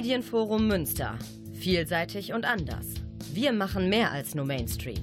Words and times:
Medienforum 0.00 0.66
Münster. 0.66 1.18
Vielseitig 1.52 2.32
und 2.32 2.46
anders. 2.46 2.86
Wir 3.34 3.52
machen 3.52 3.90
mehr 3.90 4.10
als 4.10 4.34
nur 4.34 4.46
Mainstream. 4.46 4.96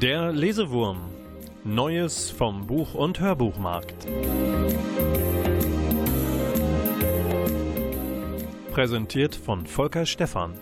Der 0.00 0.32
Lesewurm. 0.32 1.10
Neues 1.62 2.30
vom 2.30 2.66
Buch- 2.66 2.94
und 2.94 3.20
Hörbuchmarkt. 3.20 4.06
Präsentiert 8.74 9.34
von 9.34 9.66
Volker 9.66 10.04
Stephan. 10.04 10.52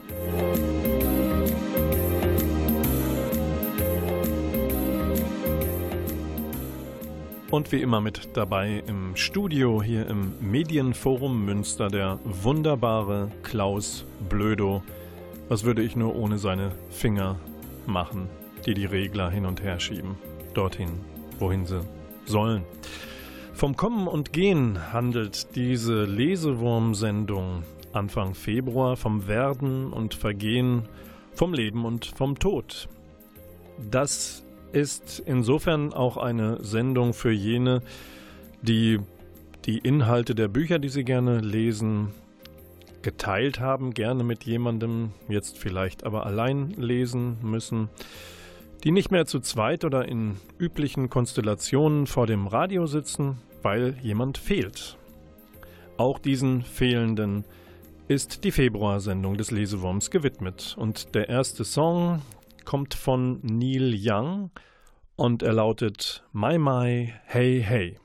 Und 7.51 7.73
wie 7.73 7.83
immer 7.83 8.01
mit 8.01 8.29
dabei 8.35 8.83
im 8.87 9.17
Studio 9.17 9.83
hier 9.83 10.07
im 10.07 10.35
Medienforum 10.41 11.45
Münster 11.45 11.89
der 11.89 12.21
wunderbare 12.25 13.33
Klaus 13.43 14.05
Blödo. 14.29 14.83
Was 15.49 15.65
würde 15.65 15.83
ich 15.83 15.97
nur 15.97 16.15
ohne 16.15 16.39
seine 16.39 16.71
Finger 16.91 17.41
machen? 17.87 18.29
die 18.67 18.75
die 18.75 18.87
Regler 18.87 19.31
hin 19.31 19.47
und 19.47 19.63
her 19.63 19.81
schieben, 19.81 20.17
dorthin, 20.55 20.91
wohin 21.39 21.67
sie 21.67 21.81
sollen. 22.27 22.63
Vom 23.55 23.77
Kommen 23.77 24.09
und 24.09 24.33
Gehen 24.33 24.93
handelt 24.93 25.55
diese 25.57 26.05
Lesewurm-Sendung 26.05 27.65
Anfang 27.93 28.35
Februar 28.35 28.97
vom 28.97 29.29
Werden 29.29 29.93
und 29.93 30.15
Vergehen, 30.15 30.89
vom 31.35 31.55
Leben 31.55 31.85
und 31.85 32.07
vom 32.07 32.39
Tod. 32.39 32.89
Das 33.91 34.45
ist 34.73 35.23
insofern 35.27 35.93
auch 35.93 36.17
eine 36.17 36.63
Sendung 36.65 37.15
für 37.15 37.33
jene, 37.33 37.83
die 38.63 39.01
die 39.65 39.79
Inhalte 39.79 40.35
der 40.35 40.49
Bücher, 40.49 40.79
die 40.79 40.89
sie 40.89 41.05
gerne 41.05 41.41
lesen, 41.41 42.09
geteilt 43.03 43.61
haben, 43.61 43.95
gerne 43.95 44.25
mit 44.25 44.45
jemandem, 44.45 45.13
jetzt 45.29 45.59
vielleicht 45.59 46.05
aber 46.05 46.27
allein 46.27 46.71
lesen 46.71 47.37
müssen 47.43 47.89
die 48.85 48.91
nicht 48.91 49.11
mehr 49.11 49.27
zu 49.27 49.41
zweit 49.41 49.85
oder 49.85 50.09
in 50.09 50.37
üblichen 50.59 51.09
Konstellationen 51.09 52.07
vor 52.07 52.27
dem 52.27 52.47
Radio 52.47 52.87
sitzen, 52.87 53.39
weil 53.63 53.97
jemand 54.03 54.39
fehlt. 54.39 54.97
Auch 55.97 56.19
diesen 56.19 56.63
Fehlenden 56.63 57.45
ist 58.13 58.45
die 58.45 58.51
Februarsendung 58.51 59.39
des 59.39 59.51
Lesewurms 59.51 60.11
gewidmet. 60.11 60.75
Und 60.79 61.15
der 61.15 61.31
erste 61.31 61.65
Song 61.65 62.21
kommt 62.67 62.93
von 62.93 63.41
Neil 63.43 63.95
Young 63.97 64.51
und 65.17 65.43
er 65.43 65.55
lautet 65.55 66.23
My 66.33 66.59
My 66.59 67.15
Hey 67.25 67.63
Hey. 67.63 68.02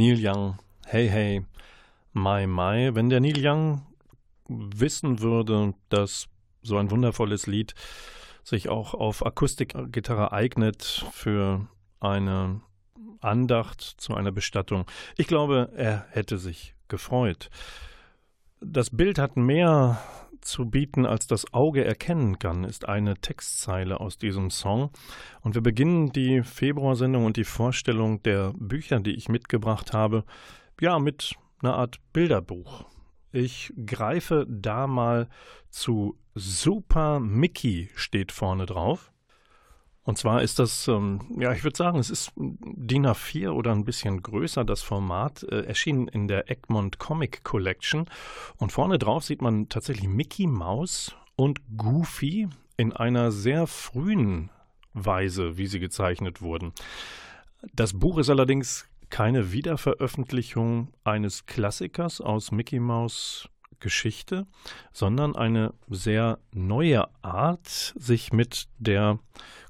Neil 0.00 0.16
Young, 0.18 0.58
Hey 0.86 1.10
Hey, 1.10 1.44
My 2.14 2.46
My. 2.46 2.94
Wenn 2.94 3.10
der 3.10 3.20
Neil 3.20 3.36
Young 3.36 3.82
wissen 4.48 5.20
würde, 5.20 5.74
dass 5.90 6.26
so 6.62 6.78
ein 6.78 6.90
wundervolles 6.90 7.46
Lied 7.46 7.74
sich 8.42 8.70
auch 8.70 8.94
auf 8.94 9.26
Akustikgitarre 9.26 10.32
eignet 10.32 11.04
für 11.12 11.68
eine 12.00 12.62
Andacht 13.20 13.82
zu 13.82 14.14
einer 14.14 14.32
Bestattung. 14.32 14.86
Ich 15.18 15.26
glaube, 15.26 15.70
er 15.76 16.06
hätte 16.12 16.38
sich 16.38 16.74
gefreut. 16.88 17.50
Das 18.62 18.88
Bild 18.88 19.18
hat 19.18 19.36
mehr 19.36 20.00
zu 20.40 20.66
bieten, 20.66 21.06
als 21.06 21.26
das 21.26 21.52
Auge 21.52 21.84
erkennen 21.84 22.38
kann, 22.38 22.64
ist 22.64 22.88
eine 22.88 23.16
Textzeile 23.16 24.00
aus 24.00 24.18
diesem 24.18 24.50
Song. 24.50 24.90
Und 25.42 25.54
wir 25.54 25.62
beginnen 25.62 26.12
die 26.12 26.42
Februarsendung 26.42 27.24
und 27.24 27.36
die 27.36 27.44
Vorstellung 27.44 28.22
der 28.22 28.52
Bücher, 28.56 29.00
die 29.00 29.14
ich 29.14 29.28
mitgebracht 29.28 29.92
habe, 29.92 30.24
ja, 30.80 30.98
mit 30.98 31.34
einer 31.62 31.74
Art 31.74 31.98
Bilderbuch. 32.12 32.84
Ich 33.32 33.72
greife 33.86 34.46
da 34.48 34.86
mal 34.86 35.28
zu 35.68 36.18
Super 36.34 37.20
Mickey 37.20 37.90
steht 37.94 38.32
vorne 38.32 38.66
drauf. 38.66 39.12
Und 40.10 40.16
zwar 40.16 40.42
ist 40.42 40.58
das, 40.58 40.88
ähm, 40.88 41.20
ja, 41.38 41.52
ich 41.52 41.62
würde 41.62 41.76
sagen, 41.76 42.00
es 42.00 42.10
ist 42.10 42.32
DIN 42.34 43.06
A4 43.06 43.50
oder 43.50 43.70
ein 43.70 43.84
bisschen 43.84 44.24
größer, 44.24 44.64
das 44.64 44.82
Format, 44.82 45.44
äh, 45.44 45.60
erschienen 45.60 46.08
in 46.08 46.26
der 46.26 46.50
Egmont 46.50 46.98
Comic 46.98 47.44
Collection. 47.44 48.06
Und 48.56 48.72
vorne 48.72 48.98
drauf 48.98 49.22
sieht 49.22 49.40
man 49.40 49.68
tatsächlich 49.68 50.08
Mickey 50.08 50.48
Mouse 50.48 51.14
und 51.36 51.60
Goofy 51.76 52.48
in 52.76 52.92
einer 52.92 53.30
sehr 53.30 53.68
frühen 53.68 54.50
Weise, 54.94 55.56
wie 55.58 55.68
sie 55.68 55.78
gezeichnet 55.78 56.42
wurden. 56.42 56.72
Das 57.72 57.96
Buch 57.96 58.18
ist 58.18 58.30
allerdings 58.30 58.88
keine 59.10 59.52
Wiederveröffentlichung 59.52 60.88
eines 61.04 61.46
Klassikers 61.46 62.20
aus 62.20 62.50
Mickey 62.50 62.80
Mouse 62.80 63.48
Geschichte, 63.80 64.46
sondern 64.92 65.34
eine 65.34 65.74
sehr 65.88 66.38
neue 66.52 67.08
Art, 67.22 67.94
sich 67.96 68.32
mit 68.32 68.68
der 68.78 69.18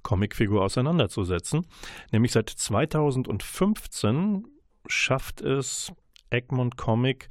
Comicfigur 0.03 0.63
auseinanderzusetzen. 0.63 1.67
Nämlich 2.13 2.33
seit 2.33 2.51
2015 2.51 4.47
schafft 4.87 5.41
es 5.41 5.93
Egmont 6.31 6.77
Comic, 6.77 7.29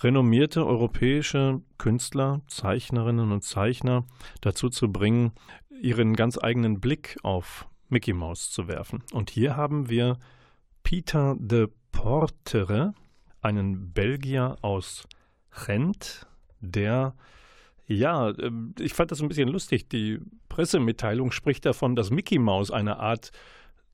renommierte 0.00 0.66
europäische 0.66 1.60
Künstler, 1.78 2.42
Zeichnerinnen 2.46 3.32
und 3.32 3.42
Zeichner 3.42 4.04
dazu 4.40 4.68
zu 4.68 4.92
bringen, 4.92 5.32
ihren 5.80 6.14
ganz 6.14 6.38
eigenen 6.38 6.80
Blick 6.80 7.16
auf 7.22 7.68
Mickey 7.88 8.12
Mouse 8.12 8.50
zu 8.50 8.68
werfen. 8.68 9.02
Und 9.12 9.30
hier 9.30 9.56
haben 9.56 9.88
wir 9.88 10.18
Peter 10.82 11.36
de 11.38 11.68
Portere, 11.92 12.94
einen 13.40 13.92
Belgier 13.92 14.56
aus 14.62 15.06
Rent, 15.66 16.26
der 16.60 17.14
ja, 17.86 18.30
ähm, 18.38 18.74
ich 18.78 18.94
fand 18.94 19.10
das 19.10 19.20
ein 19.20 19.28
bisschen 19.28 19.48
lustig. 19.48 19.88
Die 19.88 20.20
Pressemitteilung 20.48 21.32
spricht 21.32 21.66
davon, 21.66 21.96
dass 21.96 22.10
Mickey 22.10 22.38
Mouse 22.38 22.70
eine 22.70 22.98
Art 22.98 23.30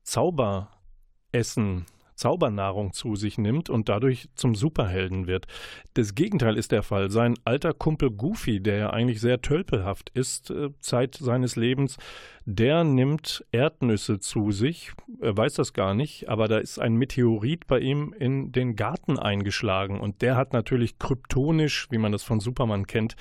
Zauberessen 0.03 1.85
Zaubernahrung 2.21 2.93
zu 2.93 3.15
sich 3.15 3.39
nimmt 3.39 3.71
und 3.71 3.89
dadurch 3.89 4.29
zum 4.35 4.53
Superhelden 4.53 5.25
wird. 5.25 5.47
Das 5.95 6.13
Gegenteil 6.13 6.55
ist 6.55 6.71
der 6.71 6.83
Fall. 6.83 7.09
Sein 7.09 7.33
alter 7.45 7.73
Kumpel 7.73 8.11
Goofy, 8.11 8.61
der 8.61 8.77
ja 8.77 8.89
eigentlich 8.91 9.19
sehr 9.19 9.41
tölpelhaft 9.41 10.11
ist, 10.13 10.51
äh, 10.51 10.69
Zeit 10.79 11.15
seines 11.15 11.55
Lebens, 11.55 11.97
der 12.45 12.83
nimmt 12.83 13.43
Erdnüsse 13.51 14.19
zu 14.19 14.51
sich. 14.51 14.91
Er 15.19 15.35
weiß 15.35 15.55
das 15.55 15.73
gar 15.73 15.95
nicht, 15.95 16.29
aber 16.29 16.47
da 16.47 16.59
ist 16.59 16.77
ein 16.77 16.93
Meteorit 16.93 17.65
bei 17.65 17.79
ihm 17.79 18.13
in 18.17 18.51
den 18.51 18.75
Garten 18.75 19.17
eingeschlagen 19.17 19.99
und 19.99 20.21
der 20.21 20.35
hat 20.35 20.53
natürlich 20.53 20.99
kryptonisch, 20.99 21.87
wie 21.89 21.97
man 21.97 22.11
das 22.11 22.21
von 22.21 22.39
Superman 22.39 22.85
kennt, 22.85 23.15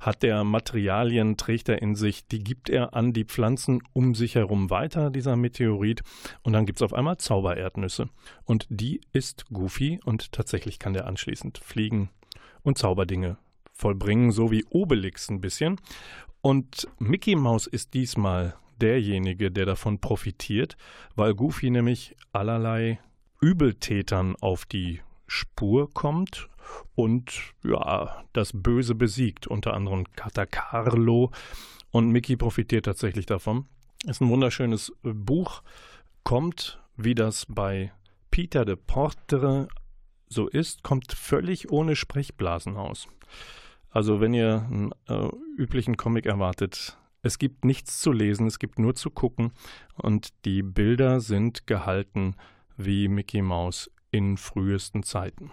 hat 0.00 0.22
der 0.22 0.44
Materialien, 0.44 1.36
trägt 1.36 1.68
er 1.68 1.82
in 1.82 1.94
sich, 1.94 2.26
die 2.26 2.42
gibt 2.42 2.70
er 2.70 2.94
an 2.94 3.12
die 3.12 3.24
Pflanzen 3.24 3.82
um 3.92 4.14
sich 4.14 4.34
herum 4.34 4.70
weiter, 4.70 5.10
dieser 5.10 5.36
Meteorit. 5.36 6.02
Und 6.42 6.54
dann 6.54 6.66
gibt 6.66 6.78
es 6.78 6.82
auf 6.82 6.94
einmal 6.94 7.18
Zaubererdnüsse. 7.18 8.08
Und 8.44 8.66
die 8.70 9.02
ist 9.12 9.46
Goofy 9.52 10.00
und 10.04 10.32
tatsächlich 10.32 10.78
kann 10.78 10.94
der 10.94 11.06
anschließend 11.06 11.58
fliegen 11.58 12.08
und 12.62 12.78
Zauberdinge 12.78 13.36
vollbringen, 13.74 14.32
so 14.32 14.50
wie 14.50 14.64
Obelix 14.70 15.28
ein 15.30 15.40
bisschen. 15.40 15.78
Und 16.40 16.88
Mickey 16.98 17.36
Mouse 17.36 17.66
ist 17.66 17.92
diesmal 17.92 18.54
derjenige, 18.80 19.50
der 19.50 19.66
davon 19.66 19.98
profitiert, 20.00 20.78
weil 21.14 21.34
Goofy 21.34 21.70
nämlich 21.70 22.16
allerlei 22.32 22.98
Übeltätern 23.42 24.36
auf 24.40 24.64
die 24.64 25.00
Spur 25.26 25.92
kommt 25.92 26.48
und 26.94 27.54
ja, 27.64 28.24
das 28.32 28.52
Böse 28.54 28.94
besiegt, 28.94 29.46
unter 29.46 29.74
anderem 29.74 30.04
Katakarlo. 30.14 31.30
Und 31.90 32.10
Mickey 32.10 32.36
profitiert 32.36 32.84
tatsächlich 32.84 33.26
davon. 33.26 33.66
Ist 34.06 34.20
ein 34.20 34.28
wunderschönes 34.28 34.92
äh, 35.04 35.12
Buch, 35.12 35.62
kommt, 36.22 36.80
wie 36.96 37.14
das 37.14 37.46
bei 37.48 37.92
Peter 38.30 38.64
de 38.64 38.76
Portere 38.76 39.68
so 40.28 40.46
ist, 40.48 40.82
kommt 40.82 41.12
völlig 41.12 41.70
ohne 41.70 41.96
Sprechblasen 41.96 42.76
aus. 42.76 43.08
Also 43.90 44.20
wenn 44.20 44.32
ihr 44.32 44.66
einen 44.70 44.92
äh, 45.08 45.28
üblichen 45.56 45.96
Comic 45.96 46.26
erwartet, 46.26 46.96
es 47.22 47.38
gibt 47.38 47.64
nichts 47.64 48.00
zu 48.00 48.12
lesen, 48.12 48.46
es 48.46 48.58
gibt 48.58 48.78
nur 48.78 48.94
zu 48.94 49.10
gucken 49.10 49.52
und 49.96 50.28
die 50.44 50.62
Bilder 50.62 51.20
sind 51.20 51.66
gehalten 51.66 52.36
wie 52.76 53.08
Mickey 53.08 53.42
Mouse 53.42 53.90
in 54.10 54.36
frühesten 54.36 55.02
Zeiten. 55.02 55.50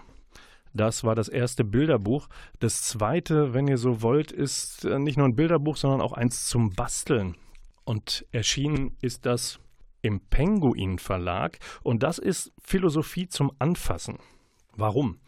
Das 0.77 1.03
war 1.03 1.15
das 1.15 1.27
erste 1.27 1.63
Bilderbuch. 1.63 2.27
Das 2.59 2.83
zweite, 2.83 3.53
wenn 3.53 3.67
ihr 3.67 3.77
so 3.77 4.01
wollt, 4.01 4.31
ist 4.31 4.85
äh, 4.85 4.99
nicht 4.99 5.17
nur 5.17 5.27
ein 5.27 5.35
Bilderbuch, 5.35 5.77
sondern 5.77 6.01
auch 6.01 6.13
eins 6.13 6.45
zum 6.47 6.71
Basteln. 6.71 7.35
Und 7.83 8.25
erschienen 8.31 8.95
ist 9.01 9.25
das 9.25 9.59
im 10.01 10.19
Penguin 10.19 10.99
Verlag. 10.99 11.59
Und 11.83 12.03
das 12.03 12.19
ist 12.19 12.51
Philosophie 12.63 13.27
zum 13.27 13.51
Anfassen. 13.59 14.19
Warum? 14.75 15.19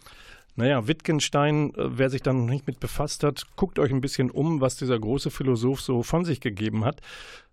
Naja, 0.55 0.87
Wittgenstein, 0.87 1.73
äh, 1.75 1.97
wer 1.97 2.09
sich 2.09 2.21
da 2.21 2.33
noch 2.33 2.49
nicht 2.49 2.67
mit 2.67 2.79
befasst 2.79 3.23
hat, 3.23 3.43
guckt 3.55 3.79
euch 3.79 3.91
ein 3.91 4.01
bisschen 4.01 4.29
um, 4.29 4.61
was 4.61 4.75
dieser 4.75 4.99
große 4.99 5.31
Philosoph 5.31 5.81
so 5.81 6.03
von 6.03 6.25
sich 6.25 6.41
gegeben 6.41 6.85
hat. 6.85 7.01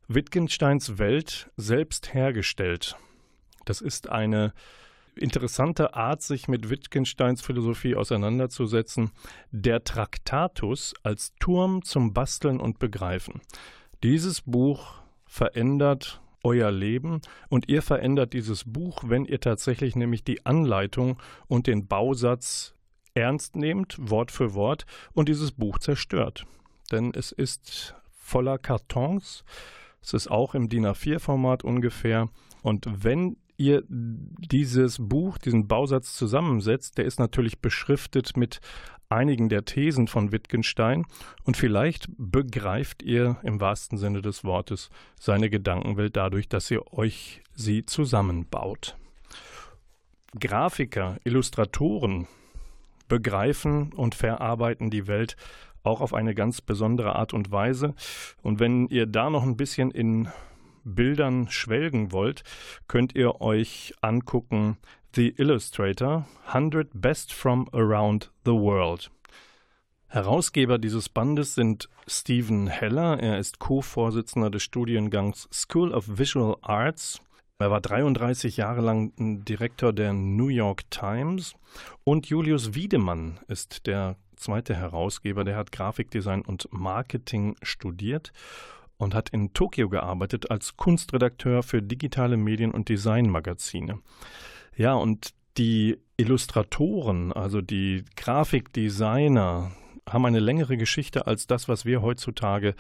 Wittgensteins 0.08 0.98
Welt 0.98 1.50
selbst 1.56 2.14
hergestellt. 2.14 2.96
Das 3.64 3.80
ist 3.80 4.08
eine 4.08 4.52
interessante 5.16 5.94
Art, 5.94 6.22
sich 6.22 6.48
mit 6.48 6.70
Wittgensteins 6.70 7.42
Philosophie 7.42 7.96
auseinanderzusetzen. 7.96 9.10
Der 9.50 9.84
Traktatus 9.84 10.94
als 11.02 11.34
Turm 11.40 11.82
zum 11.82 12.12
Basteln 12.12 12.60
und 12.60 12.78
Begreifen. 12.78 13.40
Dieses 14.02 14.42
Buch 14.42 14.94
verändert 15.26 16.20
euer 16.42 16.70
Leben 16.70 17.20
und 17.48 17.68
ihr 17.68 17.82
verändert 17.82 18.32
dieses 18.32 18.64
Buch, 18.64 19.02
wenn 19.06 19.24
ihr 19.24 19.40
tatsächlich 19.40 19.96
nämlich 19.96 20.22
die 20.22 20.46
Anleitung 20.46 21.18
und 21.48 21.66
den 21.66 21.86
Bausatz 21.86 22.74
ernst 23.14 23.56
nehmt, 23.56 23.96
Wort 23.98 24.30
für 24.30 24.54
Wort, 24.54 24.86
und 25.12 25.28
dieses 25.28 25.52
Buch 25.52 25.78
zerstört. 25.78 26.44
Denn 26.92 27.12
es 27.14 27.32
ist 27.32 27.94
voller 28.12 28.58
Kartons, 28.58 29.44
es 30.02 30.12
ist 30.12 30.30
auch 30.30 30.54
im 30.54 30.68
DIN 30.68 30.86
A4-Format 30.86 31.64
ungefähr. 31.64 32.28
Und 32.62 32.86
wenn 33.02 33.36
ihr 33.56 33.82
dieses 33.88 34.98
Buch, 34.98 35.38
diesen 35.38 35.66
Bausatz 35.66 36.14
zusammensetzt, 36.14 36.98
der 36.98 37.04
ist 37.04 37.18
natürlich 37.18 37.60
beschriftet 37.60 38.36
mit 38.36 38.60
einigen 39.08 39.48
der 39.48 39.64
Thesen 39.64 40.08
von 40.08 40.32
Wittgenstein 40.32 41.04
und 41.44 41.56
vielleicht 41.56 42.08
begreift 42.18 43.02
ihr 43.02 43.36
im 43.42 43.60
wahrsten 43.60 43.98
Sinne 43.98 44.20
des 44.20 44.44
Wortes 44.44 44.90
seine 45.18 45.48
Gedankenwelt 45.48 46.16
dadurch, 46.16 46.48
dass 46.48 46.70
ihr 46.70 46.92
euch 46.92 47.42
sie 47.54 47.86
zusammenbaut. 47.86 48.96
Grafiker, 50.38 51.18
Illustratoren 51.24 52.26
begreifen 53.08 53.92
und 53.92 54.14
verarbeiten 54.14 54.90
die 54.90 55.06
Welt 55.06 55.36
auch 55.84 56.00
auf 56.00 56.12
eine 56.12 56.34
ganz 56.34 56.60
besondere 56.60 57.14
Art 57.14 57.32
und 57.32 57.52
Weise. 57.52 57.94
Und 58.42 58.58
wenn 58.58 58.88
ihr 58.88 59.06
da 59.06 59.30
noch 59.30 59.44
ein 59.44 59.56
bisschen 59.56 59.92
in 59.92 60.28
Bildern 60.86 61.48
schwelgen 61.48 62.12
wollt, 62.12 62.44
könnt 62.88 63.14
ihr 63.14 63.40
euch 63.40 63.92
angucken 64.00 64.78
The 65.14 65.30
Illustrator 65.30 66.26
100 66.46 66.90
Best 66.94 67.32
from 67.32 67.68
Around 67.72 68.30
the 68.44 68.52
World. 68.52 69.10
Herausgeber 70.08 70.78
dieses 70.78 71.08
Bandes 71.08 71.54
sind 71.54 71.88
Stephen 72.06 72.68
Heller. 72.68 73.18
Er 73.18 73.38
ist 73.38 73.58
Co-Vorsitzender 73.58 74.50
des 74.50 74.62
Studiengangs 74.62 75.48
School 75.52 75.92
of 75.92 76.18
Visual 76.18 76.56
Arts. 76.62 77.20
Er 77.58 77.70
war 77.70 77.80
33 77.80 78.56
Jahre 78.56 78.82
lang 78.82 79.12
Direktor 79.44 79.92
der 79.92 80.12
New 80.12 80.48
York 80.48 80.90
Times. 80.90 81.54
Und 82.04 82.26
Julius 82.28 82.74
Wiedemann 82.74 83.40
ist 83.48 83.86
der 83.86 84.16
zweite 84.36 84.76
Herausgeber. 84.76 85.42
Der 85.42 85.56
hat 85.56 85.72
Grafikdesign 85.72 86.42
und 86.42 86.68
Marketing 86.70 87.56
studiert 87.62 88.32
und 88.98 89.14
hat 89.14 89.28
in 89.30 89.52
Tokio 89.52 89.88
gearbeitet 89.88 90.50
als 90.50 90.76
Kunstredakteur 90.76 91.62
für 91.62 91.82
digitale 91.82 92.36
Medien 92.36 92.72
und 92.72 92.88
Designmagazine. 92.88 94.00
Ja, 94.76 94.94
und 94.94 95.34
Die 95.58 95.96
Illustratoren, 96.18 97.32
also 97.32 97.62
die 97.62 98.04
Grafikdesigner, 98.14 99.72
haben 100.08 100.24
eine 100.24 100.40
längere 100.40 100.76
Geschichte 100.76 101.26
als 101.26 101.46
das, 101.46 101.68
was 101.68 101.84
wir 101.84 102.02
heutzutage 102.02 102.74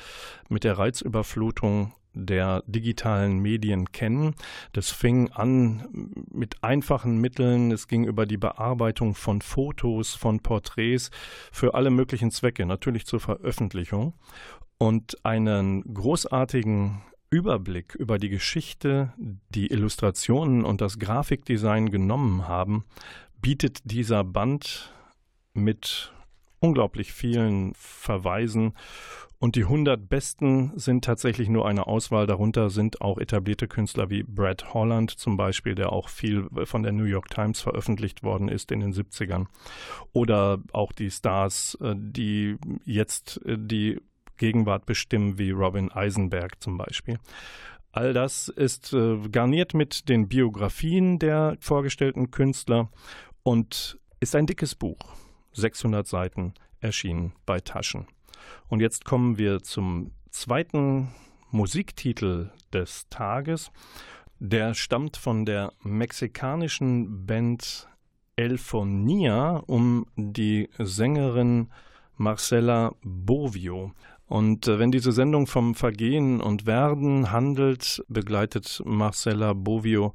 mit 0.48 0.64
der 0.64 0.78
Reizüberflutung 0.78 1.92
der 2.16 2.62
digitalen 2.66 3.38
Medien 3.40 3.92
kennen. 3.92 4.34
Das 4.72 4.90
fing 4.90 5.30
an 5.32 6.10
mit 6.30 6.64
einfachen 6.64 7.18
Mitteln. 7.18 7.70
Es 7.70 7.88
ging 7.88 8.04
über 8.04 8.26
die 8.26 8.38
Bearbeitung 8.38 9.14
von 9.14 9.42
Fotos, 9.42 10.14
von 10.14 10.40
Porträts 10.40 11.10
für 11.52 11.74
alle 11.74 11.90
möglichen 11.90 12.30
Zwecke, 12.30 12.64
natürlich 12.64 13.06
zur 13.06 13.20
Veröffentlichung. 13.20 14.14
Und 14.78 15.24
einen 15.24 15.82
großartigen 15.94 17.02
Überblick 17.30 17.94
über 17.94 18.18
die 18.18 18.28
Geschichte, 18.28 19.12
die 19.16 19.66
Illustrationen 19.66 20.64
und 20.64 20.80
das 20.80 20.98
Grafikdesign 20.98 21.90
genommen 21.90 22.48
haben, 22.48 22.84
bietet 23.40 23.90
dieser 23.90 24.24
Band 24.24 24.92
mit 25.52 26.12
unglaublich 26.60 27.12
vielen 27.12 27.74
Verweisen 27.74 28.74
und 29.38 29.54
die 29.54 29.64
100 29.64 30.08
besten 30.08 30.72
sind 30.76 31.04
tatsächlich 31.04 31.50
nur 31.50 31.68
eine 31.68 31.86
Auswahl. 31.86 32.26
Darunter 32.26 32.70
sind 32.70 33.02
auch 33.02 33.18
etablierte 33.18 33.68
Künstler 33.68 34.08
wie 34.08 34.22
Brad 34.22 34.72
Holland 34.72 35.10
zum 35.10 35.36
Beispiel, 35.36 35.74
der 35.74 35.92
auch 35.92 36.08
viel 36.08 36.48
von 36.64 36.82
der 36.82 36.92
New 36.92 37.04
York 37.04 37.28
Times 37.28 37.60
veröffentlicht 37.60 38.22
worden 38.22 38.48
ist 38.48 38.72
in 38.72 38.80
den 38.80 38.94
70ern. 38.94 39.46
Oder 40.12 40.58
auch 40.72 40.92
die 40.92 41.10
Stars, 41.10 41.76
äh, 41.82 41.94
die 41.96 42.56
jetzt 42.84 43.40
äh, 43.44 43.58
die 43.58 44.00
Gegenwart 44.38 44.86
bestimmen, 44.86 45.38
wie 45.38 45.50
Robin 45.50 45.92
Eisenberg 45.92 46.62
zum 46.62 46.78
Beispiel. 46.78 47.18
All 47.92 48.14
das 48.14 48.48
ist 48.48 48.92
äh, 48.94 49.18
garniert 49.30 49.74
mit 49.74 50.08
den 50.08 50.28
Biografien 50.28 51.18
der 51.18 51.56
vorgestellten 51.60 52.30
Künstler 52.30 52.90
und 53.42 53.98
ist 54.20 54.34
ein 54.34 54.46
dickes 54.46 54.74
Buch. 54.74 54.98
600 55.56 56.06
Seiten 56.06 56.54
erschienen 56.80 57.32
bei 57.46 57.60
Taschen. 57.60 58.06
Und 58.68 58.80
jetzt 58.80 59.04
kommen 59.04 59.38
wir 59.38 59.62
zum 59.62 60.12
zweiten 60.30 61.08
Musiktitel 61.50 62.50
des 62.72 63.08
Tages. 63.08 63.70
Der 64.38 64.74
stammt 64.74 65.16
von 65.16 65.46
der 65.46 65.72
mexikanischen 65.82 67.26
Band 67.26 67.88
Elfonia 68.36 69.62
um 69.66 70.06
die 70.16 70.68
Sängerin 70.78 71.68
Marcela 72.16 72.94
Bovio. 73.02 73.92
Und 74.26 74.66
äh, 74.66 74.78
wenn 74.78 74.90
diese 74.90 75.12
Sendung 75.12 75.46
vom 75.46 75.74
Vergehen 75.74 76.40
und 76.40 76.66
Werden 76.66 77.30
handelt, 77.30 78.04
begleitet 78.08 78.82
Marcela 78.84 79.52
Bovio 79.52 80.12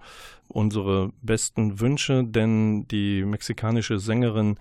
unsere 0.47 1.11
besten 1.21 1.79
Wünsche, 1.79 2.25
denn 2.25 2.87
die 2.89 3.23
mexikanische 3.23 3.99
Sängerin 3.99 4.57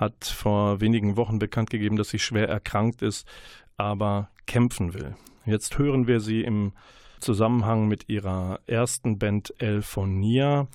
hat 0.00 0.24
vor 0.24 0.80
wenigen 0.80 1.16
Wochen 1.16 1.38
bekannt 1.38 1.68
gegeben, 1.68 1.96
dass 1.96 2.08
sie 2.08 2.18
schwer 2.18 2.48
erkrankt 2.48 3.02
ist, 3.02 3.28
aber 3.76 4.30
kämpfen 4.46 4.94
will. 4.94 5.14
Jetzt 5.44 5.78
hören 5.78 6.06
wir 6.06 6.20
sie 6.20 6.40
im 6.40 6.72
Zusammenhang 7.20 7.86
mit 7.86 8.08
ihrer 8.08 8.60
ersten 8.66 9.18
Band 9.18 9.52
El 9.58 9.82
Fonia 9.82 10.68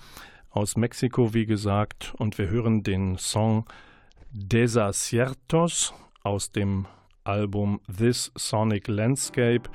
aus 0.50 0.76
Mexiko, 0.76 1.34
wie 1.34 1.44
gesagt, 1.44 2.14
und 2.18 2.38
wir 2.38 2.48
hören 2.48 2.84
den 2.84 3.18
Song 3.18 3.66
Desaciertos 4.30 5.92
aus 6.22 6.52
dem 6.52 6.86
Album 7.24 7.80
This 7.94 8.30
Sonic 8.36 8.86
Landscape 8.86 9.68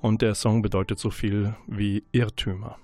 und 0.00 0.22
der 0.22 0.34
Song 0.34 0.62
bedeutet 0.62 0.98
so 0.98 1.10
viel 1.10 1.54
wie 1.66 2.04
Irrtümer. 2.12 2.78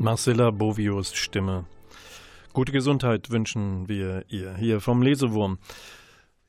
Marcella 0.00 0.50
Bovios 0.50 1.12
Stimme. 1.12 1.66
Gute 2.54 2.72
Gesundheit 2.72 3.28
wünschen 3.28 3.86
wir 3.86 4.24
ihr 4.28 4.54
hier 4.54 4.80
vom 4.80 5.02
Lesewurm. 5.02 5.58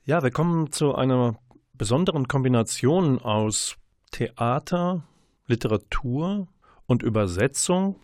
Ja, 0.06 0.22
wir 0.22 0.30
kommen 0.30 0.72
zu 0.72 0.94
einer 0.94 1.36
besonderen 1.74 2.28
Kombination 2.28 3.18
aus 3.18 3.76
Theater, 4.10 5.02
Literatur 5.46 6.48
und 6.86 7.02
Übersetzung. 7.02 7.96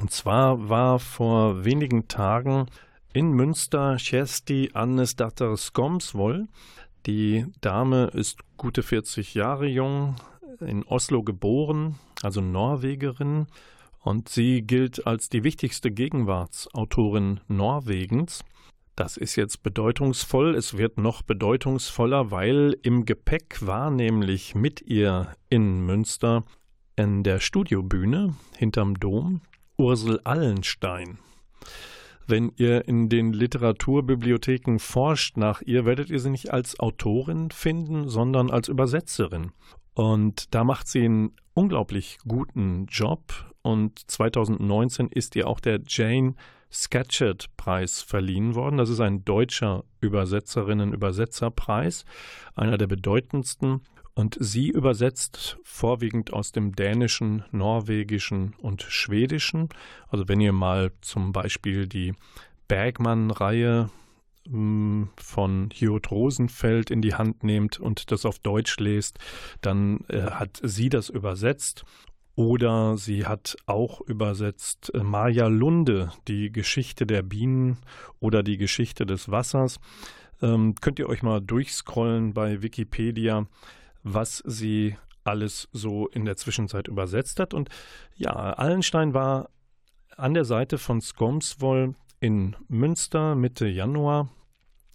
Und 0.00 0.10
zwar 0.10 0.68
war 0.68 0.98
vor 0.98 1.64
wenigen 1.64 2.08
Tagen 2.08 2.66
in 3.12 3.30
Münster 3.30 3.98
Kersti 4.00 4.70
Annesdatter 4.74 5.56
Skomsvoll. 5.56 6.48
Die 7.06 7.46
Dame 7.60 8.06
ist 8.06 8.40
gute 8.56 8.82
40 8.82 9.34
Jahre 9.34 9.68
jung, 9.68 10.16
in 10.58 10.82
Oslo 10.82 11.22
geboren, 11.22 11.94
also 12.24 12.40
Norwegerin. 12.40 13.46
Und 14.06 14.28
sie 14.28 14.62
gilt 14.62 15.04
als 15.04 15.30
die 15.30 15.42
wichtigste 15.42 15.90
Gegenwartsautorin 15.90 17.40
Norwegens. 17.48 18.44
Das 18.94 19.16
ist 19.16 19.34
jetzt 19.34 19.64
bedeutungsvoll. 19.64 20.54
Es 20.54 20.78
wird 20.78 20.96
noch 20.96 21.22
bedeutungsvoller, 21.22 22.30
weil 22.30 22.76
im 22.82 23.04
Gepäck 23.04 23.66
war 23.66 23.90
nämlich 23.90 24.54
mit 24.54 24.80
ihr 24.80 25.34
in 25.50 25.80
Münster 25.80 26.44
in 26.94 27.24
der 27.24 27.40
Studiobühne 27.40 28.36
hinterm 28.56 28.94
Dom 28.94 29.40
Ursel 29.76 30.20
Allenstein. 30.22 31.18
Wenn 32.28 32.52
ihr 32.54 32.86
in 32.86 33.08
den 33.08 33.32
Literaturbibliotheken 33.32 34.78
forscht 34.78 35.36
nach 35.36 35.62
ihr, 35.62 35.84
werdet 35.84 36.10
ihr 36.10 36.20
sie 36.20 36.30
nicht 36.30 36.52
als 36.52 36.78
Autorin 36.78 37.50
finden, 37.50 38.08
sondern 38.08 38.52
als 38.52 38.68
Übersetzerin. 38.68 39.50
Und 39.94 40.54
da 40.54 40.62
macht 40.62 40.86
sie 40.86 41.04
einen 41.06 41.32
unglaublich 41.54 42.18
guten 42.28 42.86
Job. 42.86 43.32
Und 43.66 44.08
2019 44.08 45.08
ist 45.08 45.34
ihr 45.34 45.48
auch 45.48 45.58
der 45.58 45.80
Jane 45.88 46.36
Scatcherd 46.72 47.48
Preis 47.56 48.00
verliehen 48.00 48.54
worden. 48.54 48.76
Das 48.76 48.88
ist 48.88 49.00
ein 49.00 49.24
deutscher 49.24 49.82
Übersetzerinnen-Übersetzerpreis, 50.00 52.04
einer 52.54 52.78
der 52.78 52.86
bedeutendsten. 52.86 53.80
Und 54.14 54.36
sie 54.38 54.68
übersetzt 54.68 55.58
vorwiegend 55.64 56.32
aus 56.32 56.52
dem 56.52 56.76
Dänischen, 56.76 57.42
Norwegischen 57.50 58.54
und 58.58 58.82
Schwedischen. 58.82 59.68
Also 60.10 60.28
wenn 60.28 60.40
ihr 60.40 60.52
mal 60.52 60.92
zum 61.00 61.32
Beispiel 61.32 61.88
die 61.88 62.14
Bergmann-Reihe 62.68 63.90
hm, 64.48 65.08
von 65.16 65.70
Hiot 65.72 66.12
Rosenfeld 66.12 66.92
in 66.92 67.02
die 67.02 67.14
Hand 67.14 67.42
nehmt 67.42 67.80
und 67.80 68.12
das 68.12 68.26
auf 68.26 68.38
Deutsch 68.38 68.78
lest, 68.78 69.18
dann 69.60 70.04
äh, 70.06 70.22
hat 70.22 70.60
sie 70.62 70.88
das 70.88 71.08
übersetzt. 71.08 71.84
Oder 72.36 72.96
sie 72.96 73.26
hat 73.26 73.56
auch 73.66 74.00
übersetzt 74.02 74.94
äh, 74.94 75.02
Maja 75.02 75.48
Lunde, 75.48 76.12
die 76.28 76.52
Geschichte 76.52 77.06
der 77.06 77.22
Bienen 77.22 77.78
oder 78.20 78.42
die 78.42 78.58
Geschichte 78.58 79.06
des 79.06 79.30
Wassers. 79.30 79.80
Ähm, 80.40 80.74
könnt 80.80 80.98
ihr 80.98 81.08
euch 81.08 81.22
mal 81.22 81.40
durchscrollen 81.40 82.34
bei 82.34 82.62
Wikipedia 82.62 83.46
was 84.06 84.42
sie 84.46 84.96
alles 85.24 85.68
so 85.72 86.06
in 86.06 86.24
der 86.24 86.36
Zwischenzeit 86.36 86.86
übersetzt 86.86 87.40
hat. 87.40 87.54
Und 87.54 87.68
ja, 88.14 88.30
Allenstein 88.30 89.14
war 89.14 89.50
an 90.16 90.32
der 90.32 90.44
Seite 90.44 90.78
von 90.78 91.00
Skomsvoll 91.00 91.96
in 92.20 92.54
Münster 92.68 93.34
Mitte 93.34 93.66
Januar 93.66 94.28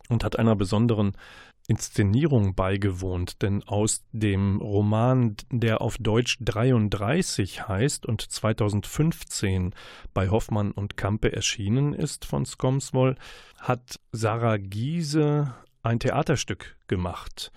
und 0.07 0.23
hat 0.23 0.39
einer 0.39 0.55
besonderen 0.55 1.17
Inszenierung 1.67 2.55
beigewohnt, 2.55 3.41
denn 3.41 3.63
aus 3.63 4.03
dem 4.11 4.57
Roman, 4.57 5.35
der 5.51 5.81
auf 5.81 5.97
Deutsch 5.97 6.37
33 6.41 7.67
heißt 7.67 8.05
und 8.05 8.21
2015 8.21 9.73
bei 10.13 10.29
Hoffmann 10.29 10.71
und 10.71 10.97
Kampe 10.97 11.31
erschienen 11.31 11.93
ist 11.93 12.25
von 12.25 12.45
Skomsvoll, 12.45 13.15
hat 13.59 13.99
Sarah 14.11 14.57
Giese 14.57 15.53
ein 15.83 15.99
Theaterstück 15.99 16.77
gemacht. 16.87 17.51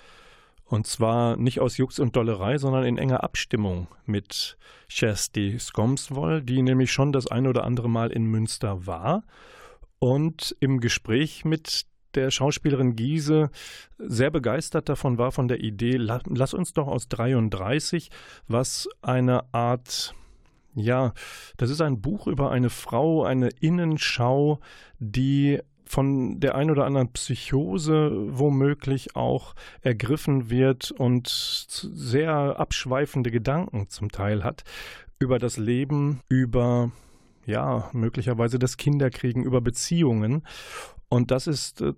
Und 0.64 0.86
zwar 0.86 1.36
nicht 1.36 1.60
aus 1.60 1.76
Jux 1.76 1.98
und 1.98 2.16
Dollerei, 2.16 2.58
sondern 2.58 2.84
in 2.84 2.98
enger 2.98 3.22
Abstimmung 3.22 3.88
mit 4.06 4.56
Kersti 4.88 5.58
Skomsvoll, 5.58 6.42
die 6.42 6.62
nämlich 6.62 6.90
schon 6.92 7.12
das 7.12 7.26
ein 7.26 7.46
oder 7.46 7.64
andere 7.64 7.88
Mal 7.90 8.10
in 8.10 8.24
Münster 8.24 8.86
war 8.86 9.24
und 9.98 10.56
im 10.60 10.80
Gespräch 10.80 11.44
mit 11.44 11.86
der 12.16 12.30
Schauspielerin 12.30 12.96
Giese 12.96 13.50
sehr 13.98 14.30
begeistert 14.30 14.88
davon 14.88 15.18
war, 15.18 15.32
von 15.32 15.48
der 15.48 15.60
Idee, 15.60 15.96
lass 15.96 16.54
uns 16.54 16.72
doch 16.72 16.88
aus 16.88 17.08
33, 17.08 18.10
was 18.48 18.88
eine 19.02 19.52
Art 19.52 20.14
ja, 20.76 21.12
das 21.56 21.70
ist 21.70 21.80
ein 21.80 22.00
Buch 22.00 22.26
über 22.26 22.50
eine 22.50 22.68
Frau, 22.68 23.22
eine 23.22 23.50
Innenschau, 23.60 24.58
die 24.98 25.60
von 25.84 26.40
der 26.40 26.54
ein 26.56 26.70
oder 26.70 26.86
anderen 26.86 27.12
Psychose 27.12 28.10
womöglich 28.30 29.14
auch 29.14 29.54
ergriffen 29.82 30.50
wird 30.50 30.90
und 30.90 31.28
sehr 31.28 32.58
abschweifende 32.58 33.30
Gedanken 33.30 33.88
zum 33.88 34.10
Teil 34.10 34.42
hat 34.42 34.64
über 35.18 35.38
das 35.38 35.56
Leben, 35.56 36.20
über 36.28 36.90
ja, 37.46 37.90
möglicherweise 37.92 38.58
das 38.58 38.76
Kinderkriegen, 38.76 39.44
über 39.44 39.60
Beziehungen. 39.60 40.42
Und 41.08 41.30
das 41.30 41.46
ist 41.46 41.80
äh, 41.80 41.92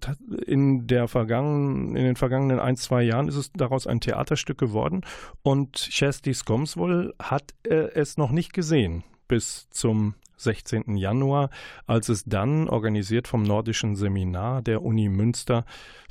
in 0.47 0.87
der 0.87 1.09
vergangenen, 1.09 1.97
in 1.97 2.05
den 2.05 2.17
vergangenen 2.17 2.59
ein, 2.61 2.77
zwei 2.77 3.03
Jahren 3.03 3.29
ist 3.29 3.37
es 3.37 3.53
daraus 3.53 3.87
ein 3.87 4.01
Theaterstück 4.01 4.59
geworden. 4.59 5.03
Und 5.43 5.75
Chesty 5.77 6.35
Skomswoll 6.35 7.15
hat 7.21 7.55
äh, 7.65 7.91
es 7.95 8.17
noch 8.17 8.31
nicht 8.31 8.53
gesehen 8.53 9.05
bis 9.29 9.69
zum 9.71 10.15
16. 10.37 10.97
Januar, 10.97 11.51
als 11.87 12.09
es 12.09 12.25
dann, 12.25 12.69
organisiert 12.69 13.29
vom 13.29 13.43
Nordischen 13.43 13.97
Seminar 13.97 14.63
der 14.63 14.83
Uni 14.83 15.09
Münster, 15.09 15.65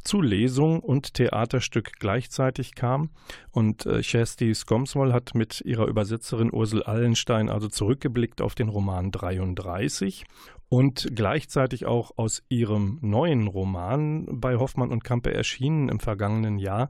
zu 0.03 0.21
Lesung 0.21 0.79
und 0.79 1.15
Theaterstück 1.15 1.93
gleichzeitig 1.99 2.75
kam. 2.75 3.09
Und 3.51 3.85
äh, 3.85 4.01
Kersti 4.01 4.53
Skomswoll 4.53 5.13
hat 5.13 5.33
mit 5.33 5.61
ihrer 5.61 5.87
Übersetzerin 5.87 6.53
Ursel 6.53 6.83
Allenstein 6.83 7.49
also 7.49 7.67
zurückgeblickt 7.67 8.41
auf 8.41 8.55
den 8.55 8.69
Roman 8.69 9.11
33 9.11 10.25
und 10.69 11.09
gleichzeitig 11.15 11.85
auch 11.85 12.11
aus 12.17 12.43
ihrem 12.49 12.99
neuen 13.01 13.47
Roman 13.47 14.27
bei 14.29 14.57
Hoffmann 14.57 14.91
und 14.91 15.03
Kampe 15.03 15.33
erschienen 15.33 15.89
im 15.89 15.99
vergangenen 15.99 16.57
Jahr 16.57 16.89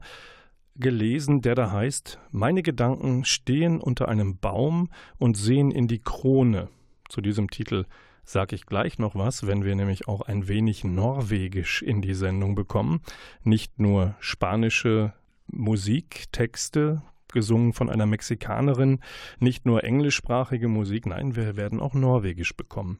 gelesen, 0.78 1.40
der 1.40 1.54
da 1.54 1.70
heißt 1.70 2.18
Meine 2.30 2.62
Gedanken 2.62 3.24
stehen 3.24 3.80
unter 3.80 4.08
einem 4.08 4.38
Baum 4.38 4.90
und 5.18 5.36
sehen 5.36 5.70
in 5.70 5.88
die 5.88 6.00
Krone. 6.00 6.68
Zu 7.08 7.20
diesem 7.20 7.50
Titel 7.50 7.84
sage 8.24 8.56
ich 8.56 8.66
gleich 8.66 8.98
noch 8.98 9.14
was, 9.14 9.46
wenn 9.46 9.64
wir 9.64 9.74
nämlich 9.74 10.08
auch 10.08 10.20
ein 10.22 10.48
wenig 10.48 10.84
Norwegisch 10.84 11.82
in 11.82 12.02
die 12.02 12.14
Sendung 12.14 12.54
bekommen. 12.54 13.00
Nicht 13.44 13.78
nur 13.78 14.16
spanische 14.18 15.12
Musiktexte, 15.46 17.02
gesungen 17.32 17.72
von 17.72 17.90
einer 17.90 18.06
Mexikanerin, 18.06 19.00
nicht 19.38 19.66
nur 19.66 19.84
englischsprachige 19.84 20.68
Musik, 20.68 21.06
nein, 21.06 21.36
wir 21.36 21.56
werden 21.56 21.80
auch 21.80 21.94
Norwegisch 21.94 22.56
bekommen. 22.56 22.98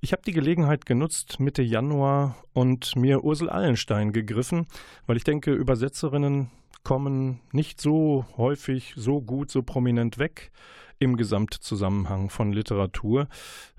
Ich 0.00 0.12
habe 0.12 0.22
die 0.24 0.32
Gelegenheit 0.32 0.86
genutzt, 0.86 1.38
Mitte 1.38 1.62
Januar 1.62 2.36
und 2.52 2.96
mir 2.96 3.24
Ursel 3.24 3.50
Allenstein 3.50 4.12
gegriffen, 4.12 4.66
weil 5.06 5.16
ich 5.16 5.24
denke, 5.24 5.52
Übersetzerinnen 5.52 6.50
kommen 6.84 7.40
nicht 7.52 7.80
so 7.80 8.24
häufig, 8.36 8.94
so 8.96 9.20
gut, 9.20 9.50
so 9.50 9.62
prominent 9.62 10.18
weg 10.18 10.50
im 10.98 11.16
Gesamtzusammenhang 11.16 12.30
von 12.30 12.52
Literatur. 12.52 13.28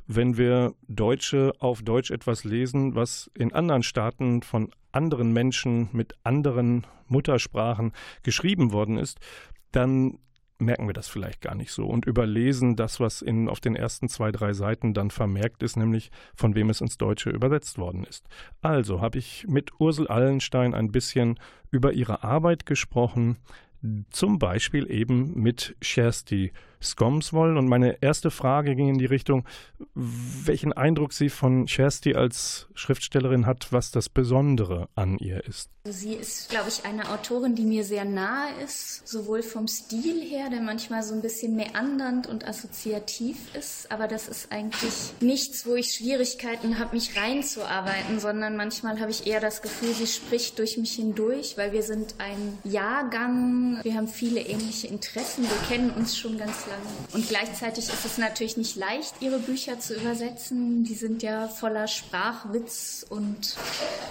Wenn 0.07 0.37
wir 0.37 0.73
Deutsche 0.87 1.53
auf 1.59 1.81
Deutsch 1.81 2.11
etwas 2.11 2.43
lesen, 2.43 2.95
was 2.95 3.31
in 3.37 3.53
anderen 3.53 3.83
Staaten 3.83 4.41
von 4.41 4.71
anderen 4.91 5.31
Menschen 5.31 5.89
mit 5.91 6.13
anderen 6.23 6.85
Muttersprachen 7.07 7.93
geschrieben 8.21 8.73
worden 8.73 8.97
ist, 8.97 9.19
dann 9.71 10.19
merken 10.63 10.88
wir 10.88 10.93
das 10.93 11.08
vielleicht 11.08 11.41
gar 11.41 11.56
nicht 11.56 11.71
so 11.71 11.86
und 11.86 12.06
überlesen 12.06 12.76
das, 12.76 12.99
was 12.99 13.21
in, 13.21 13.49
auf 13.49 13.60
den 13.60 13.76
ersten 13.76 14.10
zwei, 14.10 14.32
drei 14.32 14.54
Seiten 14.54 14.93
dann 14.93 15.12
vermerkt 15.12 15.63
ist, 15.63 15.78
nämlich 15.78 16.12
von 16.36 16.56
wem 16.56 16.69
es 16.69 16.82
ins 16.82 16.97
Deutsche 16.97 17.30
übersetzt 17.30 17.78
worden 17.78 18.04
ist. 18.04 18.26
Also 18.62 19.02
habe 19.02 19.17
ich 19.17 19.45
mit 19.47 19.71
Ursel 19.80 20.08
Allenstein 20.08 20.73
ein 20.73 20.91
bisschen 20.91 21.39
über 21.71 21.93
ihre 21.93 22.23
Arbeit 22.23 22.65
gesprochen, 22.65 23.38
zum 24.10 24.39
Beispiel 24.39 24.89
eben 24.89 25.34
mit 25.39 25.76
Kersti 25.82 26.54
Skomswoll. 26.84 27.58
Und 27.58 27.67
meine 27.67 28.02
erste 28.02 28.32
Frage 28.32 28.76
ging 28.76 28.89
in 28.89 28.98
die 28.98 29.06
Richtung, 29.06 29.46
welchen 29.96 30.74
Eindruck 30.74 31.13
sie 31.13 31.30
von 31.30 31.65
Kersti 31.65 32.15
als 32.15 32.67
Schriftstellerin 32.76 33.46
hat, 33.46 33.72
was 33.72 33.91
das 33.91 34.10
Besondere 34.10 34.89
an 34.96 35.17
ihr 35.17 35.43
ist. 35.46 35.69
Sie 35.86 36.13
ist, 36.13 36.50
glaube 36.50 36.69
ich, 36.69 36.86
eine 36.86 37.10
Autorin, 37.10 37.56
die 37.56 37.65
mir 37.65 37.84
sehr 37.84 38.06
nahe 38.06 38.54
ist, 38.63 39.06
sowohl 39.06 39.43
vom 39.43 39.67
Stil 39.67 40.22
her, 40.22 40.50
der 40.50 40.62
manchmal 40.62 41.04
so 41.04 41.13
ein 41.13 41.22
bisschen 41.22 41.58
meandernd 41.58 42.26
und 42.26 42.48
assoziativ 42.48 43.54
ist, 43.54 43.91
aber 43.91 44.08
das 44.08 44.30
ist 44.30 44.50
eigentlich 44.50 44.93
nichts, 45.19 45.65
wo 45.65 45.76
ich 45.76 45.91
Schwierigkeiten 45.91 46.80
habe, 46.80 46.96
mich 46.96 47.17
reinzuarbeiten, 47.17 48.22
sondern 48.22 48.56
manchmal 48.56 49.02
habe 49.02 49.12
ich 49.12 49.28
eher 49.28 49.41
das 49.41 49.62
Gefühl, 49.62 49.93
sie 49.93 50.08
spricht 50.08 50.58
durch 50.58 50.78
mich 50.78 50.93
hindurch, 50.93 51.58
weil 51.58 51.74
wir 51.74 51.84
sind 51.84 52.15
ein 52.17 52.58
Jahrgang, 52.63 53.84
wir 53.84 53.96
haben 53.96 54.08
viele 54.08 54.39
ähnliche 54.39 54.88
Interessen, 54.88 55.43
wir 55.43 55.67
kennen 55.67 55.89
uns 55.89 56.17
schon 56.17 56.38
ganz 56.38 56.65
lange. 56.67 56.72
Und 57.13 57.27
gleichzeitig 57.27 57.86
ist 57.86 58.05
es 58.05 58.17
natürlich 58.17 58.57
nicht 58.57 58.75
leicht, 58.75 59.13
ihre 59.19 59.39
Bücher 59.39 59.79
zu 59.79 59.95
übersetzen. 59.95 60.83
Die 60.83 60.95
sind 60.95 61.23
ja 61.23 61.47
voller 61.47 61.88
Sprachwitz 61.88 63.05
und 63.09 63.55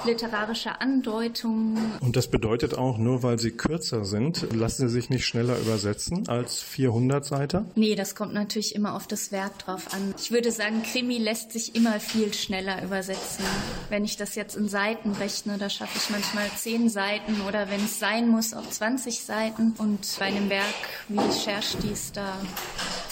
literarischer 0.05 0.81
Andeutungen. 0.81 1.93
Und 2.01 2.17
das 2.17 2.29
bedeutet 2.29 2.77
auch, 2.77 2.99
nur 2.99 3.23
weil 3.23 3.39
sie 3.39 3.51
kürzer 3.51 4.05
sind, 4.05 4.47
lassen 4.53 4.89
sie 4.89 4.95
sich 4.95 5.11
nicht 5.11 5.27
schneller 5.27 5.59
übersetzen 5.59 6.29
als 6.29 6.61
400 6.61 7.25
Seiten? 7.25 7.71
Nee, 7.75 7.95
das 7.95 8.15
kommt 8.15 8.35
natürlich 8.35 8.75
immer 8.75 8.95
auf 8.95 9.07
das 9.07 9.33
Werk 9.33 9.59
drauf 9.59 9.93
an. 9.93 10.15
Ich 10.19 10.31
würde 10.31 10.51
sagen, 10.51 10.83
Krimi 10.83 11.19
lässt 11.19 11.53
sich 11.53 11.75
immer 11.75 12.01
viel 12.01 12.33
schneller 12.35 12.83
übersetzen. 12.83 13.45
Wenn 13.89 14.05
ich 14.05 14.17
das 14.17 14.35
jetzt 14.35 14.57
in 14.57 14.69
Seiten 14.69 15.13
rechne, 15.13 15.59
da 15.59 15.69
schaffe 15.69 15.99
ich 15.99 16.11
manchmal 16.11 16.49
10 16.57 16.89
Seiten 16.89 17.41
oder 17.49 17.71
wenn 17.71 17.85
es 17.85 17.99
sein 17.99 18.29
muss, 18.29 18.55
auch 18.55 18.69
20 18.69 19.23
Seiten. 19.23 19.75
Und 19.79 20.17
bei 20.19 20.27
einem 20.27 20.51
Werk 20.51 20.65
wie 21.09 21.19
Scherstis, 21.33 22.13
da 22.13 22.39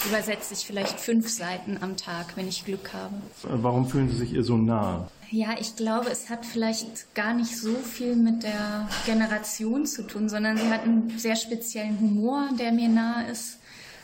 übersetze 0.07 0.53
ich 0.53 0.65
vielleicht 0.65 0.99
fünf 0.99 1.29
Seiten 1.29 1.77
am 1.81 1.97
Tag, 1.97 2.35
wenn 2.35 2.47
ich 2.47 2.65
Glück 2.65 2.91
habe. 2.93 3.15
Warum 3.43 3.87
fühlen 3.87 4.09
Sie 4.09 4.17
sich 4.17 4.33
ihr 4.33 4.43
so 4.43 4.57
nah? 4.57 5.07
Ja, 5.29 5.55
ich 5.59 5.77
glaube, 5.77 6.09
es 6.09 6.29
hat 6.29 6.45
vielleicht 6.45 7.15
gar 7.15 7.33
nicht 7.33 7.57
so 7.57 7.73
viel 7.75 8.17
mit 8.17 8.43
der 8.43 8.89
Generation 9.05 9.85
zu 9.85 10.05
tun, 10.05 10.27
sondern 10.27 10.57
sie 10.57 10.67
hat 10.67 10.83
einen 10.83 11.17
sehr 11.17 11.37
speziellen 11.37 11.99
Humor, 12.01 12.49
der 12.59 12.73
mir 12.73 12.89
nahe 12.89 13.31
ist. 13.31 13.57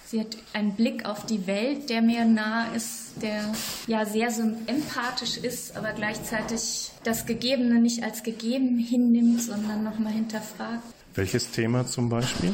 Sie 0.05 0.21
hat 0.21 0.37
einen 0.53 0.71
Blick 0.71 1.03
auf 1.03 1.25
die 1.25 1.45
Welt, 1.47 1.89
der 1.89 2.01
mir 2.01 2.23
nahe 2.23 2.73
ist, 2.73 3.21
der 3.21 3.43
ja 3.87 4.05
sehr 4.05 4.31
so 4.31 4.43
empathisch 4.67 5.35
ist, 5.35 5.75
aber 5.75 5.91
gleichzeitig 5.91 6.91
das 7.03 7.25
Gegebene 7.25 7.81
nicht 7.81 8.03
als 8.03 8.23
gegeben 8.23 8.77
hinnimmt, 8.77 9.41
sondern 9.41 9.83
nochmal 9.83 10.13
hinterfragt. 10.13 10.83
Welches 11.13 11.51
Thema 11.51 11.85
zum 11.85 12.07
Beispiel? 12.07 12.53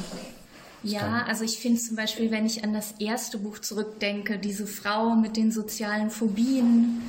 Ja, 0.84 1.24
also 1.26 1.44
ich 1.44 1.60
finde 1.60 1.80
zum 1.80 1.96
Beispiel, 1.96 2.30
wenn 2.30 2.46
ich 2.46 2.64
an 2.64 2.74
das 2.74 2.96
erste 3.00 3.38
Buch 3.38 3.60
zurückdenke, 3.60 4.38
diese 4.38 4.68
Frau 4.68 5.16
mit 5.16 5.38
den 5.38 5.52
sozialen 5.52 6.10
Phobien, 6.10 7.02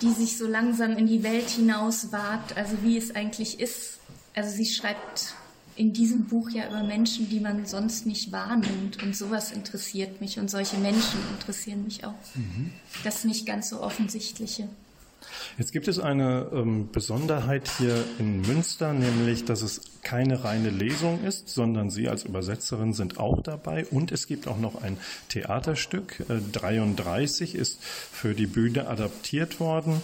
die 0.00 0.12
sich 0.12 0.38
so 0.38 0.46
langsam 0.46 0.96
in 0.96 1.06
die 1.06 1.22
Welt 1.22 1.50
hinaus 1.50 2.12
wagt, 2.12 2.56
also 2.56 2.76
wie 2.82 2.96
es 2.96 3.14
eigentlich 3.14 3.60
ist. 3.60 3.98
Also 4.34 4.50
sie 4.50 4.66
schreibt 4.66 5.34
in 5.76 5.92
diesem 5.92 6.26
Buch 6.26 6.50
ja 6.50 6.68
über 6.68 6.82
Menschen, 6.82 7.28
die 7.28 7.40
man 7.40 7.66
sonst 7.66 8.06
nicht 8.06 8.32
wahrnimmt. 8.32 9.02
Und 9.02 9.16
sowas 9.16 9.50
interessiert 9.50 10.20
mich 10.20 10.38
und 10.38 10.50
solche 10.50 10.76
Menschen 10.76 11.18
interessieren 11.32 11.84
mich 11.84 12.04
auch. 12.04 12.14
Mhm. 12.34 12.72
Das 13.02 13.24
nicht 13.24 13.46
ganz 13.46 13.70
so 13.70 13.80
offensichtliche. 13.82 14.68
Jetzt 15.58 15.72
gibt 15.72 15.88
es 15.88 15.98
eine 15.98 16.48
ähm, 16.52 16.88
Besonderheit 16.92 17.70
hier 17.78 18.04
in 18.18 18.40
Münster, 18.42 18.92
nämlich, 18.92 19.44
dass 19.44 19.62
es 19.62 19.82
keine 20.02 20.44
reine 20.44 20.70
Lesung 20.70 21.22
ist, 21.24 21.48
sondern 21.48 21.90
Sie 21.90 22.08
als 22.08 22.24
Übersetzerin 22.24 22.92
sind 22.92 23.18
auch 23.18 23.42
dabei. 23.42 23.86
Und 23.90 24.12
es 24.12 24.26
gibt 24.26 24.48
auch 24.48 24.58
noch 24.58 24.82
ein 24.82 24.98
Theaterstück. 25.28 26.20
Äh, 26.28 26.40
33 26.52 27.54
ist 27.54 27.82
für 27.82 28.34
die 28.34 28.46
Bühne 28.46 28.88
adaptiert 28.88 29.60
worden. 29.60 30.02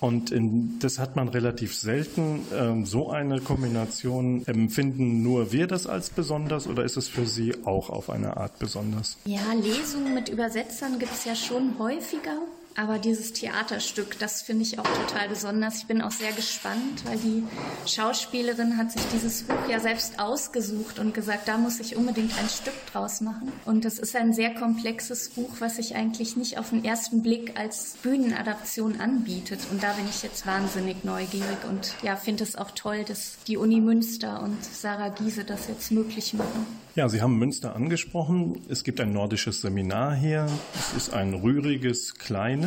Und 0.00 0.30
in, 0.30 0.78
das 0.78 0.98
hat 0.98 1.14
man 1.14 1.28
relativ 1.28 1.76
selten. 1.76 2.46
Ähm, 2.54 2.86
so 2.86 3.10
eine 3.10 3.40
Kombination 3.40 4.46
empfinden 4.46 5.22
nur 5.22 5.52
wir 5.52 5.66
das 5.66 5.86
als 5.86 6.08
besonders 6.10 6.66
oder 6.66 6.84
ist 6.84 6.96
es 6.96 7.06
für 7.06 7.26
Sie 7.26 7.54
auch 7.64 7.90
auf 7.90 8.08
eine 8.08 8.38
Art 8.38 8.58
besonders? 8.58 9.18
Ja, 9.26 9.52
Lesungen 9.52 10.14
mit 10.14 10.30
Übersetzern 10.30 10.98
gibt 10.98 11.12
es 11.12 11.26
ja 11.26 11.34
schon 11.34 11.78
häufiger. 11.78 12.38
Aber 12.76 12.98
dieses 12.98 13.32
Theaterstück, 13.32 14.18
das 14.18 14.42
finde 14.42 14.62
ich 14.62 14.78
auch 14.78 14.86
total 14.86 15.28
besonders. 15.28 15.78
Ich 15.78 15.86
bin 15.86 16.00
auch 16.00 16.10
sehr 16.10 16.32
gespannt, 16.32 17.04
weil 17.04 17.18
die 17.18 17.42
Schauspielerin 17.86 18.76
hat 18.76 18.92
sich 18.92 19.02
dieses 19.12 19.42
Buch 19.42 19.68
ja 19.68 19.80
selbst 19.80 20.18
ausgesucht 20.18 20.98
und 20.98 21.12
gesagt, 21.12 21.48
da 21.48 21.58
muss 21.58 21.80
ich 21.80 21.96
unbedingt 21.96 22.32
ein 22.38 22.48
Stück 22.48 22.74
draus 22.92 23.20
machen. 23.20 23.52
Und 23.64 23.84
das 23.84 23.98
ist 23.98 24.14
ein 24.16 24.32
sehr 24.32 24.54
komplexes 24.54 25.30
Buch, 25.30 25.50
was 25.58 25.76
sich 25.76 25.96
eigentlich 25.96 26.36
nicht 26.36 26.58
auf 26.58 26.70
den 26.70 26.84
ersten 26.84 27.22
Blick 27.22 27.58
als 27.58 27.96
Bühnenadaption 28.02 29.00
anbietet. 29.00 29.60
Und 29.70 29.82
da 29.82 29.92
bin 29.92 30.08
ich 30.08 30.22
jetzt 30.22 30.46
wahnsinnig 30.46 31.04
neugierig 31.04 31.58
und 31.68 31.94
ja, 32.02 32.16
finde 32.16 32.44
es 32.44 32.56
auch 32.56 32.70
toll, 32.70 33.04
dass 33.04 33.36
die 33.46 33.56
Uni 33.56 33.80
Münster 33.80 34.42
und 34.42 34.64
Sarah 34.64 35.08
Giese 35.08 35.44
das 35.44 35.68
jetzt 35.68 35.90
möglich 35.90 36.34
machen. 36.34 36.66
Ja, 36.96 37.08
Sie 37.08 37.22
haben 37.22 37.38
Münster 37.38 37.76
angesprochen. 37.76 38.60
Es 38.68 38.82
gibt 38.82 39.00
ein 39.00 39.12
nordisches 39.12 39.60
Seminar 39.60 40.14
hier. 40.14 40.46
Es 40.74 40.92
ist 40.92 41.14
ein 41.14 41.34
rühriges, 41.34 42.14
kleines, 42.16 42.59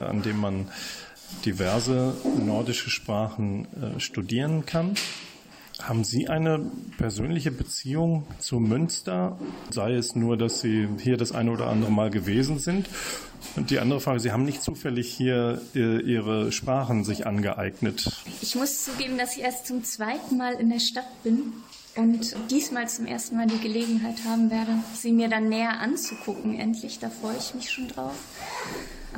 an 0.00 0.22
dem 0.22 0.40
man 0.40 0.68
diverse 1.44 2.14
nordische 2.44 2.90
Sprachen 2.90 3.66
äh, 3.74 4.00
studieren 4.00 4.66
kann. 4.66 4.94
Haben 5.82 6.04
Sie 6.04 6.28
eine 6.28 6.70
persönliche 6.96 7.50
Beziehung 7.50 8.26
zu 8.38 8.58
Münster? 8.58 9.38
Sei 9.70 9.92
es 9.94 10.16
nur, 10.16 10.38
dass 10.38 10.60
Sie 10.60 10.88
hier 11.00 11.18
das 11.18 11.32
eine 11.32 11.50
oder 11.50 11.66
andere 11.66 11.92
Mal 11.92 12.10
gewesen 12.10 12.58
sind? 12.58 12.88
Und 13.56 13.70
die 13.70 13.78
andere 13.78 14.00
Frage, 14.00 14.20
Sie 14.20 14.32
haben 14.32 14.44
nicht 14.44 14.62
zufällig 14.62 15.12
hier 15.12 15.60
äh, 15.74 16.00
Ihre 16.00 16.50
Sprachen 16.50 17.04
sich 17.04 17.26
angeeignet? 17.26 18.10
Ich 18.40 18.54
muss 18.54 18.84
zugeben, 18.84 19.18
dass 19.18 19.36
ich 19.36 19.42
erst 19.42 19.66
zum 19.66 19.84
zweiten 19.84 20.38
Mal 20.38 20.54
in 20.54 20.70
der 20.70 20.80
Stadt 20.80 21.22
bin 21.22 21.52
und 21.96 22.34
diesmal 22.50 22.88
zum 22.88 23.06
ersten 23.06 23.36
Mal 23.36 23.46
die 23.46 23.60
Gelegenheit 23.60 24.24
haben 24.26 24.50
werde, 24.50 24.78
sie 24.94 25.12
mir 25.12 25.28
dann 25.28 25.48
näher 25.48 25.80
anzugucken. 25.80 26.58
Endlich, 26.58 26.98
da 26.98 27.10
freue 27.10 27.36
ich 27.38 27.54
mich 27.54 27.70
schon 27.70 27.88
drauf. 27.88 28.14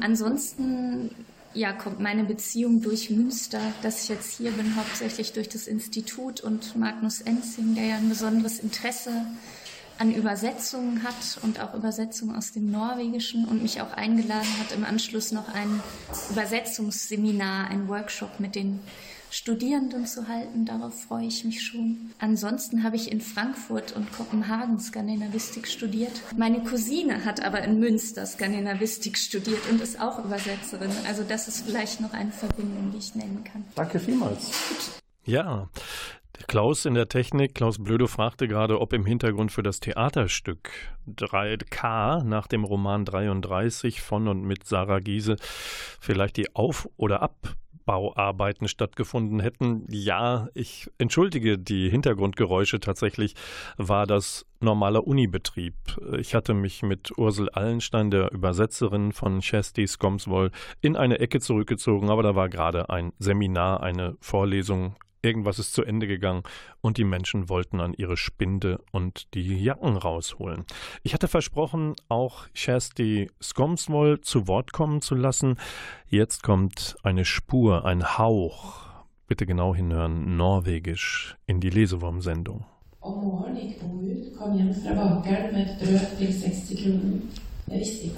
Ansonsten 0.02 1.10
ja, 1.54 1.72
kommt 1.72 2.00
meine 2.00 2.24
Beziehung 2.24 2.82
durch 2.82 3.10
Münster, 3.10 3.60
dass 3.82 4.02
ich 4.02 4.08
jetzt 4.08 4.36
hier 4.36 4.50
bin, 4.52 4.76
hauptsächlich 4.76 5.32
durch 5.32 5.48
das 5.48 5.66
Institut 5.66 6.40
und 6.40 6.76
Magnus 6.76 7.20
Enzing, 7.20 7.74
der 7.74 7.86
ja 7.86 7.96
ein 7.96 8.08
besonderes 8.08 8.60
Interesse 8.60 9.10
an 9.98 10.14
Übersetzungen 10.14 11.02
hat 11.02 11.42
und 11.42 11.60
auch 11.60 11.74
Übersetzungen 11.74 12.36
aus 12.36 12.52
dem 12.52 12.70
Norwegischen 12.70 13.46
und 13.46 13.62
mich 13.62 13.80
auch 13.80 13.92
eingeladen 13.92 14.48
hat, 14.60 14.72
im 14.72 14.84
Anschluss 14.84 15.32
noch 15.32 15.52
ein 15.52 15.80
Übersetzungsseminar, 16.30 17.68
ein 17.68 17.88
Workshop 17.88 18.38
mit 18.38 18.54
den 18.54 18.78
Studierenden 19.30 20.06
zu 20.06 20.28
halten. 20.28 20.64
Darauf 20.64 21.02
freue 21.04 21.26
ich 21.26 21.44
mich 21.44 21.64
schon. 21.64 22.10
Ansonsten 22.18 22.82
habe 22.82 22.96
ich 22.96 23.12
in 23.12 23.20
Frankfurt 23.20 23.94
und 23.94 24.12
Kopenhagen 24.12 24.80
Skandinavistik 24.80 25.68
studiert. 25.68 26.12
Meine 26.36 26.62
Cousine 26.64 27.24
hat 27.24 27.44
aber 27.44 27.62
in 27.62 27.78
Münster 27.78 28.26
Skandinavistik 28.26 29.18
studiert 29.18 29.60
und 29.70 29.80
ist 29.80 30.00
auch 30.00 30.24
Übersetzerin. 30.24 30.90
Also 31.06 31.22
das 31.22 31.48
ist 31.48 31.66
vielleicht 31.66 32.00
noch 32.00 32.12
eine 32.12 32.32
Verbindung, 32.32 32.90
die 32.92 32.98
ich 32.98 33.14
nennen 33.14 33.44
kann. 33.44 33.64
Danke 33.74 34.00
vielmals. 34.00 34.50
Ja, 35.24 35.68
Klaus 36.46 36.84
in 36.84 36.94
der 36.94 37.08
Technik, 37.08 37.54
Klaus 37.54 37.82
Blödo 37.82 38.06
fragte 38.06 38.48
gerade, 38.48 38.80
ob 38.80 38.92
im 38.92 39.04
Hintergrund 39.04 39.50
für 39.52 39.62
das 39.62 39.80
Theaterstück 39.80 40.70
3K 41.08 42.22
nach 42.22 42.46
dem 42.46 42.64
Roman 42.64 43.04
33 43.04 44.00
von 44.00 44.28
und 44.28 44.42
mit 44.42 44.64
Sarah 44.64 45.00
Giese 45.00 45.36
vielleicht 46.00 46.36
die 46.36 46.54
Auf- 46.54 46.88
oder 46.96 47.22
Ab- 47.22 47.56
Bauarbeiten 47.88 48.68
stattgefunden 48.68 49.40
hätten. 49.40 49.86
Ja, 49.88 50.48
ich 50.52 50.90
entschuldige 50.98 51.58
die 51.58 51.88
Hintergrundgeräusche. 51.88 52.80
Tatsächlich 52.80 53.34
war 53.78 54.06
das 54.06 54.44
normaler 54.60 55.06
Unibetrieb. 55.06 55.74
Ich 56.18 56.34
hatte 56.34 56.52
mich 56.52 56.82
mit 56.82 57.16
Ursel 57.16 57.48
Allenstein, 57.48 58.10
der 58.10 58.30
Übersetzerin 58.30 59.12
von 59.12 59.40
Chesty 59.40 59.86
Skomswoll, 59.86 60.50
in 60.82 60.96
eine 60.96 61.18
Ecke 61.18 61.40
zurückgezogen, 61.40 62.10
aber 62.10 62.22
da 62.22 62.34
war 62.34 62.50
gerade 62.50 62.90
ein 62.90 63.14
Seminar, 63.18 63.82
eine 63.82 64.18
Vorlesung 64.20 64.94
Irgendwas 65.22 65.58
ist 65.58 65.74
zu 65.74 65.82
Ende 65.82 66.06
gegangen 66.06 66.42
und 66.80 66.96
die 66.96 67.04
Menschen 67.04 67.48
wollten 67.48 67.80
an 67.80 67.92
ihre 67.94 68.16
Spinde 68.16 68.80
und 68.92 69.34
die 69.34 69.62
Jacken 69.62 69.96
rausholen. 69.96 70.64
Ich 71.02 71.12
hatte 71.14 71.28
versprochen, 71.28 71.94
auch 72.08 72.46
Shasti 72.54 73.30
Skomswoll 73.42 74.20
zu 74.20 74.46
Wort 74.46 74.72
kommen 74.72 75.00
zu 75.00 75.14
lassen. 75.14 75.56
Jetzt 76.08 76.42
kommt 76.42 76.96
eine 77.02 77.24
Spur, 77.24 77.84
ein 77.84 78.18
Hauch. 78.18 78.86
Bitte 79.26 79.44
genau 79.44 79.74
hinhören, 79.74 80.36
norwegisch 80.36 81.36
in 81.46 81.60
die 81.60 81.70
Lesewurm-Sendung. 81.70 82.64
Om 83.00 83.24
morgenen 83.24 83.56
gikk 83.56 83.80
Bo 83.80 84.00
ut, 84.02 84.32
kom 84.38 84.56
hjem 84.58 84.72
fra 84.74 84.94
bakeren 84.94 85.52
med 85.52 85.66
et 85.66 85.78
brød 85.82 86.16
til 86.18 86.32
60 86.32 86.80
kroner. 86.82 87.20
Jeg 87.68 87.80
visste 87.80 88.08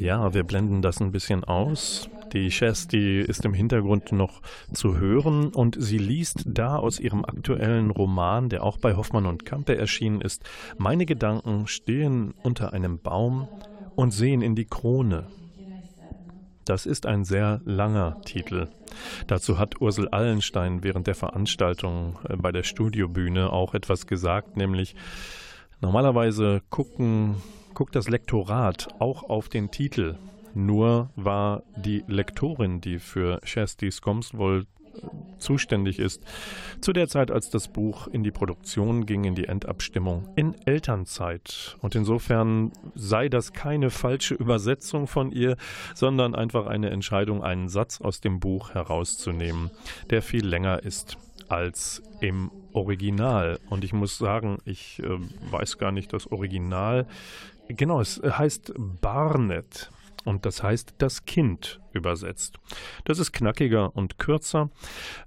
ja, 0.00 0.32
wir 0.32 0.44
blenden 0.44 0.82
das 0.82 1.00
ein 1.00 1.12
bisschen 1.12 1.44
aus. 1.44 2.08
Die 2.32 2.48
Chess, 2.48 2.88
die 2.88 3.18
ist 3.18 3.44
im 3.44 3.52
Hintergrund 3.52 4.12
noch 4.12 4.40
zu 4.72 4.98
hören 4.98 5.48
und 5.48 5.76
sie 5.78 5.98
liest 5.98 6.44
da 6.46 6.76
aus 6.76 6.98
ihrem 6.98 7.24
aktuellen 7.24 7.90
Roman, 7.90 8.48
der 8.48 8.62
auch 8.62 8.78
bei 8.78 8.96
Hoffmann 8.96 9.26
und 9.26 9.44
Kampe 9.44 9.76
erschienen 9.76 10.20
ist, 10.20 10.42
Meine 10.78 11.06
Gedanken 11.06 11.66
stehen 11.66 12.34
unter 12.42 12.72
einem 12.72 12.98
Baum 12.98 13.48
und 13.94 14.12
sehen 14.12 14.42
in 14.42 14.54
die 14.54 14.64
Krone. 14.64 15.26
Das 16.64 16.86
ist 16.86 17.04
ein 17.04 17.24
sehr 17.24 17.60
langer 17.64 18.20
Titel. 18.22 18.68
Dazu 19.26 19.58
hat 19.58 19.80
Ursel 19.80 20.08
Allenstein 20.08 20.82
während 20.82 21.08
der 21.08 21.14
Veranstaltung 21.14 22.18
äh, 22.28 22.36
bei 22.36 22.52
der 22.52 22.62
Studiobühne 22.62 23.52
auch 23.52 23.74
etwas 23.74 24.06
gesagt, 24.06 24.56
nämlich 24.56 24.94
normalerweise 25.80 26.62
gucken 26.70 27.36
guckt 27.74 27.94
das 27.94 28.08
Lektorat 28.08 28.88
auch 28.98 29.22
auf 29.24 29.48
den 29.48 29.70
Titel. 29.70 30.16
Nur 30.54 31.10
war 31.16 31.62
die 31.76 32.04
Lektorin, 32.08 32.80
die 32.80 32.98
für 32.98 33.40
Shasti 33.44 33.90
Skomswold 33.90 34.66
zuständig 35.38 35.98
ist, 35.98 36.22
zu 36.80 36.92
der 36.92 37.08
Zeit, 37.08 37.30
als 37.30 37.50
das 37.50 37.68
Buch 37.68 38.08
in 38.08 38.22
die 38.22 38.30
Produktion 38.30 39.06
ging, 39.06 39.24
in 39.24 39.34
die 39.34 39.46
Endabstimmung, 39.46 40.28
in 40.36 40.54
Elternzeit. 40.66 41.76
Und 41.80 41.94
insofern 41.94 42.72
sei 42.94 43.28
das 43.28 43.52
keine 43.52 43.90
falsche 43.90 44.34
Übersetzung 44.34 45.06
von 45.06 45.32
ihr, 45.32 45.56
sondern 45.94 46.34
einfach 46.34 46.66
eine 46.66 46.90
Entscheidung, 46.90 47.42
einen 47.42 47.68
Satz 47.68 48.00
aus 48.00 48.20
dem 48.20 48.40
Buch 48.40 48.74
herauszunehmen, 48.74 49.70
der 50.10 50.22
viel 50.22 50.46
länger 50.46 50.82
ist 50.82 51.16
als 51.48 52.02
im 52.20 52.50
Original. 52.72 53.58
Und 53.70 53.82
ich 53.82 53.92
muss 53.92 54.18
sagen, 54.18 54.58
ich 54.64 55.02
äh, 55.02 55.18
weiß 55.50 55.78
gar 55.78 55.90
nicht 55.90 56.12
das 56.12 56.30
Original. 56.30 57.06
Genau, 57.76 58.00
es 58.00 58.20
heißt 58.22 58.72
Barnet. 58.76 59.90
Und 60.24 60.44
das 60.44 60.62
heißt 60.62 60.96
das 60.98 61.24
Kind 61.24 61.80
übersetzt. 61.92 62.58
Das 63.04 63.18
ist 63.18 63.32
knackiger 63.32 63.96
und 63.96 64.18
kürzer. 64.18 64.70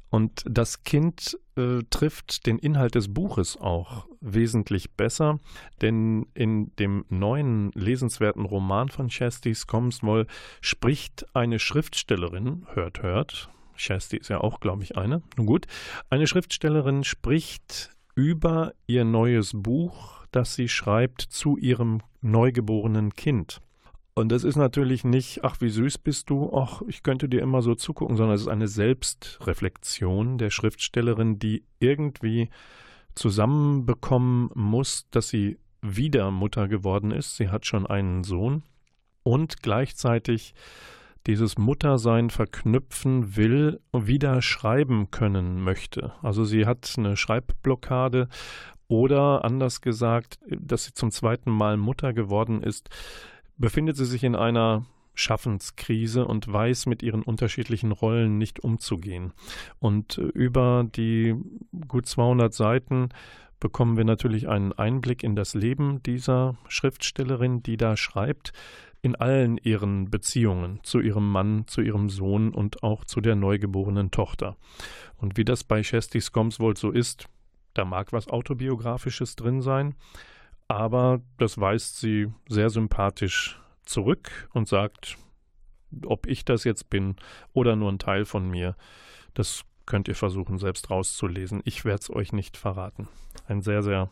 Und 0.10 0.44
das 0.48 0.84
Kind 0.84 1.40
äh, 1.56 1.80
trifft 1.90 2.46
den 2.46 2.60
Inhalt 2.60 2.94
des 2.94 3.12
Buches 3.12 3.58
auch 3.58 4.08
wesentlich 4.22 4.92
besser, 4.92 5.40
denn 5.82 6.28
in 6.36 6.76
dem 6.76 7.06
neuen 7.10 7.72
lesenswerten 7.72 8.46
Roman 8.46 8.90
von 8.90 9.08
Chesty 9.08 9.56
Scommswell 9.56 10.28
spricht 10.62 11.26
eine 11.36 11.58
Schriftstellerin, 11.58 12.68
hört, 12.74 13.02
hört, 13.02 13.50
Chesty 13.76 14.18
ist 14.18 14.30
ja 14.30 14.40
auch, 14.40 14.60
glaube 14.60 14.84
ich, 14.84 14.98
eine, 14.98 15.24
nun 15.36 15.48
gut, 15.48 15.66
eine 16.12 16.28
Schriftstellerin 16.28 17.04
spricht 17.04 17.90
über 18.16 18.74
ihr 18.86 19.04
neues 19.04 19.52
Buch, 19.56 20.23
das 20.36 20.56
sie 20.56 20.68
schreibt 20.68 21.22
zu 21.22 21.58
ihrem 21.58 22.02
neugeborenen 22.22 23.14
Kind. 23.14 23.62
Und 24.16 24.32
das 24.32 24.44
ist 24.44 24.58
natürlich 24.58 25.04
nicht, 25.04 25.44
ach, 25.44 25.60
wie 25.60 25.70
süß 25.70 25.98
bist 25.98 26.30
du, 26.30 26.56
ach, 26.56 26.84
ich 26.88 27.02
könnte 27.02 27.28
dir 27.28 27.42
immer 27.42 27.62
so 27.64 27.74
zugucken, 27.74 28.16
sondern 28.16 28.36
es 28.36 28.42
ist 28.42 28.48
eine 28.48 28.68
Selbstreflexion 28.68 30.38
der 30.38 30.52
Schriftstellerin, 30.52 31.40
die 31.40 31.64
irgendwie 31.80 32.50
zusammenbekommen 33.16 34.52
muss, 34.54 35.08
dass 35.10 35.30
sie 35.30 35.58
wieder 35.82 36.30
Mutter 36.32 36.68
geworden 36.68 37.12
ist. 37.12 37.38
Sie 37.38 37.50
hat 37.50 37.66
schon 37.66 37.88
einen 37.88 38.24
Sohn 38.24 38.64
und 39.24 39.64
gleichzeitig 39.64 40.54
dieses 41.26 41.58
Muttersein 41.58 42.30
verknüpfen 42.30 43.36
will 43.36 43.80
wieder 43.94 44.42
schreiben 44.42 45.10
können 45.10 45.64
möchte. 45.64 46.12
Also 46.22 46.44
sie 46.44 46.66
hat 46.66 46.94
eine 46.98 47.16
Schreibblockade 47.16 48.28
oder 48.88 49.44
anders 49.46 49.82
gesagt, 49.82 50.40
dass 50.50 50.86
sie 50.86 50.94
zum 50.94 51.12
zweiten 51.12 51.52
Mal 51.52 51.78
Mutter 51.78 52.14
geworden 52.14 52.62
ist, 52.62 52.90
befindet 53.58 53.98
sie 53.98 54.06
sich 54.06 54.24
in 54.24 54.36
einer 54.36 54.86
Schaffenskrise 55.16 56.26
und 56.26 56.52
weiß 56.52 56.88
mit 56.88 57.04
ihren 57.04 57.22
unterschiedlichen 57.22 57.92
Rollen 57.92 58.38
nicht 58.38 58.62
umzugehen. 58.62 59.34
Und 59.80 60.18
über 60.18 60.86
die 60.96 61.36
gut 61.88 62.08
200 62.08 62.54
Seiten 62.54 63.10
bekommen 63.60 63.96
wir 63.96 64.06
natürlich 64.06 64.50
einen 64.50 64.74
Einblick 64.74 65.24
in 65.24 65.36
das 65.36 65.54
Leben 65.54 66.02
dieser 66.04 66.56
Schriftstellerin, 66.68 67.64
die 67.64 67.78
da 67.78 67.96
schreibt, 67.96 68.52
in 69.02 69.16
allen 69.16 69.58
ihren 69.58 70.10
Beziehungen 70.10 70.80
zu 70.84 71.00
ihrem 71.00 71.30
Mann, 71.30 71.66
zu 71.68 71.82
ihrem 71.82 72.10
Sohn 72.10 72.54
und 72.54 72.84
auch 72.84 73.06
zu 73.06 73.22
der 73.22 73.36
neugeborenen 73.36 74.12
Tochter. 74.12 74.56
Und 75.18 75.38
wie 75.38 75.46
das 75.46 75.64
bei 75.64 75.82
Chesty 75.82 76.22
Scomswold 76.22 76.78
so 76.78 76.90
ist, 76.90 77.28
da 77.74 77.86
mag 77.86 78.14
was 78.14 78.28
Autobiografisches 78.28 79.36
drin 79.36 79.62
sein, 79.62 79.96
aber 80.68 81.22
das 81.38 81.60
weist 81.60 82.00
sie 82.00 82.32
sehr 82.48 82.70
sympathisch 82.70 83.60
zurück 83.86 84.50
und 84.54 84.68
sagt, 84.68 85.18
ob 86.06 86.28
ich 86.28 86.46
das 86.46 86.64
jetzt 86.64 86.90
bin 86.90 87.16
oder 87.54 87.76
nur 87.76 87.92
ein 87.92 88.00
Teil 88.00 88.26
von 88.26 88.50
mir, 88.50 88.76
das 89.34 89.64
könnt 89.86 90.08
ihr 90.08 90.16
versuchen 90.16 90.58
selbst 90.58 90.90
rauszulesen. 90.90 91.62
Ich 91.66 91.86
werde 91.86 92.00
es 92.02 92.10
euch 92.10 92.32
nicht 92.32 92.58
verraten. 92.58 93.10
Ein 93.48 93.62
sehr, 93.62 93.84
sehr 93.84 94.10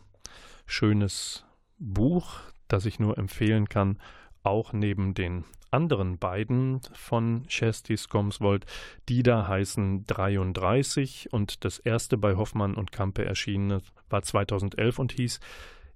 schönes 0.66 1.44
Buch, 1.78 2.40
das 2.68 2.86
ich 2.86 3.00
nur 3.00 3.18
empfehlen 3.18 3.68
kann, 3.68 3.98
auch 4.42 4.72
neben 4.72 5.14
den 5.14 5.44
anderen 5.72 6.18
beiden 6.18 6.80
von 6.92 7.46
Chesty 7.48 7.96
Scomswold, 7.96 8.66
die 9.08 9.22
da 9.22 9.48
heißen 9.48 10.06
33 10.06 11.32
und 11.32 11.64
das 11.64 11.78
erste 11.78 12.16
bei 12.16 12.36
Hoffmann 12.36 12.74
und 12.74 12.92
Kampe 12.92 13.24
erschienene 13.24 13.80
war 14.08 14.22
2011 14.22 14.98
und 14.98 15.12
hieß 15.12 15.40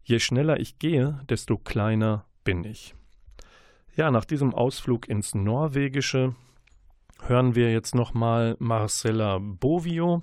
Je 0.09 0.21
schneller 0.21 0.61
ich 0.61 0.79
gehe, 0.79 1.21
desto 1.29 1.59
kleiner 1.59 2.27
bin 2.45 2.62
ich. 2.62 2.95
Ja, 3.97 4.12
nach 4.12 4.25
diesem 4.25 4.55
Ausflug 4.55 5.09
ins 5.09 5.35
Norwegische 5.35 6.37
hören 7.23 7.57
wir 7.57 7.73
jetzt 7.73 7.95
nochmal 7.97 8.55
Marcella 8.61 9.39
Bovio. 9.41 10.23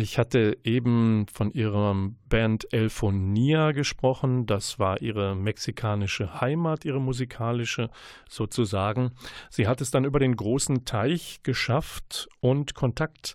Ich 0.00 0.16
hatte 0.16 0.56
eben 0.62 1.26
von 1.26 1.50
ihrer 1.50 1.92
Band 2.28 2.72
Elfonia 2.72 3.72
gesprochen. 3.72 4.46
Das 4.46 4.78
war 4.78 5.02
ihre 5.02 5.34
mexikanische 5.34 6.40
Heimat, 6.40 6.84
ihre 6.84 7.00
musikalische 7.00 7.90
sozusagen. 8.28 9.10
Sie 9.50 9.66
hat 9.66 9.80
es 9.80 9.90
dann 9.90 10.04
über 10.04 10.20
den 10.20 10.36
großen 10.36 10.84
Teich 10.84 11.40
geschafft 11.42 12.28
und 12.38 12.76
Kontakt 12.76 13.34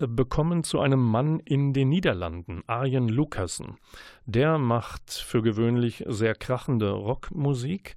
äh, 0.00 0.08
bekommen 0.08 0.64
zu 0.64 0.80
einem 0.80 0.98
Mann 0.98 1.38
in 1.38 1.72
den 1.72 1.90
Niederlanden, 1.90 2.64
Arjen 2.66 3.08
Lucassen. 3.08 3.76
Der 4.24 4.58
macht 4.58 5.12
für 5.12 5.40
gewöhnlich 5.40 6.02
sehr 6.08 6.34
krachende 6.34 6.90
Rockmusik 6.90 7.94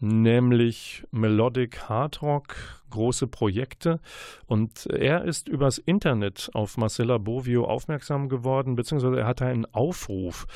nämlich 0.00 1.04
Melodic 1.10 1.88
Hard 1.88 2.22
Rock, 2.22 2.56
große 2.90 3.28
Projekte. 3.28 4.00
Und 4.46 4.86
er 4.86 5.24
ist 5.24 5.48
übers 5.48 5.78
Internet 5.78 6.50
auf 6.54 6.76
Marcella 6.76 7.18
Bovio 7.18 7.64
aufmerksam 7.64 8.28
geworden, 8.28 8.74
beziehungsweise 8.74 9.20
er 9.20 9.26
hat 9.26 9.42
einen 9.42 9.66
Aufruf 9.66 10.46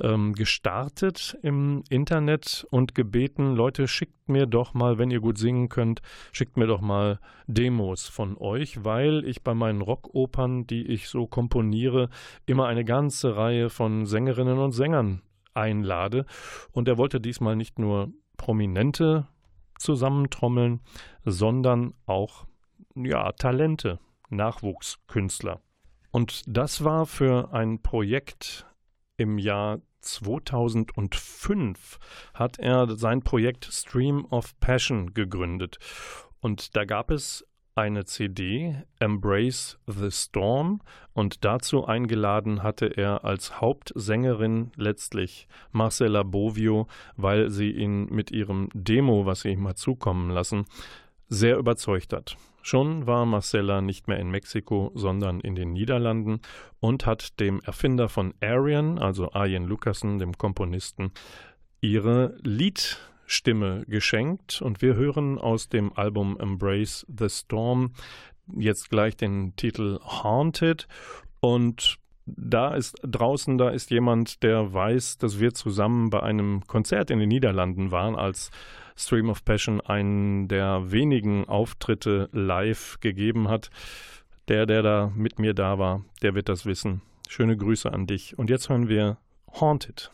ähm, 0.00 0.34
gestartet 0.34 1.36
im 1.42 1.82
Internet 1.88 2.66
und 2.70 2.94
gebeten, 2.94 3.54
Leute, 3.54 3.88
schickt 3.88 4.28
mir 4.28 4.46
doch 4.46 4.74
mal, 4.74 4.98
wenn 4.98 5.10
ihr 5.10 5.20
gut 5.20 5.38
singen 5.38 5.68
könnt, 5.68 6.00
schickt 6.32 6.56
mir 6.56 6.66
doch 6.66 6.80
mal 6.80 7.18
Demos 7.46 8.06
von 8.06 8.36
euch, 8.38 8.84
weil 8.84 9.24
ich 9.24 9.42
bei 9.42 9.54
meinen 9.54 9.80
Rockopern, 9.80 10.66
die 10.66 10.86
ich 10.86 11.08
so 11.08 11.26
komponiere, 11.26 12.08
immer 12.46 12.66
eine 12.66 12.84
ganze 12.84 13.36
Reihe 13.36 13.70
von 13.70 14.06
Sängerinnen 14.06 14.58
und 14.58 14.72
Sängern 14.72 15.22
einlade. 15.54 16.26
Und 16.70 16.86
er 16.86 16.96
wollte 16.96 17.20
diesmal 17.20 17.56
nicht 17.56 17.78
nur 17.78 18.12
Prominente 18.40 19.28
zusammentrommeln, 19.78 20.80
sondern 21.26 21.92
auch 22.06 22.46
ja, 22.94 23.32
Talente, 23.32 23.98
Nachwuchskünstler. 24.30 25.60
Und 26.10 26.42
das 26.46 26.82
war 26.82 27.04
für 27.04 27.52
ein 27.52 27.82
Projekt 27.82 28.66
im 29.18 29.36
Jahr 29.36 29.82
2005 30.00 31.98
hat 32.32 32.58
er 32.58 32.96
sein 32.96 33.20
Projekt 33.20 33.66
Stream 33.66 34.24
of 34.30 34.58
Passion 34.58 35.12
gegründet. 35.12 35.76
Und 36.40 36.74
da 36.76 36.86
gab 36.86 37.10
es 37.10 37.46
eine 37.74 38.04
CD, 38.04 38.74
Embrace 38.98 39.78
the 39.86 40.10
Storm, 40.10 40.80
und 41.12 41.44
dazu 41.44 41.86
eingeladen 41.86 42.62
hatte 42.62 42.86
er 42.86 43.24
als 43.24 43.60
Hauptsängerin 43.60 44.72
letztlich 44.76 45.48
Marcella 45.72 46.22
Bovio, 46.22 46.86
weil 47.16 47.50
sie 47.50 47.70
ihn 47.70 48.06
mit 48.06 48.30
ihrem 48.30 48.68
Demo, 48.74 49.26
was 49.26 49.42
sie 49.42 49.50
ihm 49.50 49.62
mal 49.62 49.74
zukommen 49.74 50.30
lassen, 50.30 50.64
sehr 51.28 51.56
überzeugt 51.56 52.12
hat. 52.12 52.36
Schon 52.62 53.06
war 53.06 53.24
Marcella 53.24 53.80
nicht 53.80 54.08
mehr 54.08 54.18
in 54.18 54.30
Mexiko, 54.30 54.92
sondern 54.94 55.40
in 55.40 55.54
den 55.54 55.72
Niederlanden 55.72 56.40
und 56.78 57.06
hat 57.06 57.40
dem 57.40 57.60
Erfinder 57.60 58.08
von 58.08 58.34
Arian, 58.40 58.98
also 58.98 59.32
Arjen 59.32 59.64
Lucassen, 59.64 60.18
dem 60.18 60.36
Komponisten, 60.36 61.12
ihre 61.80 62.36
Lied 62.42 62.98
Stimme 63.30 63.84
geschenkt 63.86 64.60
und 64.60 64.82
wir 64.82 64.94
hören 64.94 65.38
aus 65.38 65.68
dem 65.68 65.92
Album 65.96 66.36
Embrace 66.40 67.06
the 67.08 67.28
Storm 67.28 67.92
jetzt 68.58 68.90
gleich 68.90 69.16
den 69.16 69.54
Titel 69.54 70.00
Haunted 70.02 70.88
und 71.38 71.98
da 72.26 72.74
ist 72.74 72.96
draußen, 73.02 73.56
da 73.56 73.70
ist 73.70 73.90
jemand, 73.90 74.42
der 74.42 74.72
weiß, 74.72 75.18
dass 75.18 75.38
wir 75.38 75.54
zusammen 75.54 76.10
bei 76.10 76.22
einem 76.22 76.62
Konzert 76.66 77.10
in 77.10 77.18
den 77.18 77.28
Niederlanden 77.28 77.90
waren, 77.90 78.16
als 78.16 78.50
Stream 78.96 79.30
of 79.30 79.44
Passion 79.44 79.80
einen 79.80 80.48
der 80.48 80.90
wenigen 80.90 81.48
Auftritte 81.48 82.28
live 82.32 82.98
gegeben 83.00 83.48
hat. 83.48 83.70
Der, 84.48 84.66
der 84.66 84.82
da 84.82 85.12
mit 85.14 85.38
mir 85.38 85.54
da 85.54 85.78
war, 85.78 86.04
der 86.22 86.34
wird 86.34 86.48
das 86.48 86.66
wissen. 86.66 87.00
Schöne 87.28 87.56
Grüße 87.56 87.92
an 87.92 88.06
dich. 88.06 88.36
Und 88.38 88.50
jetzt 88.50 88.68
hören 88.68 88.88
wir 88.88 89.18
Haunted. 89.60 90.10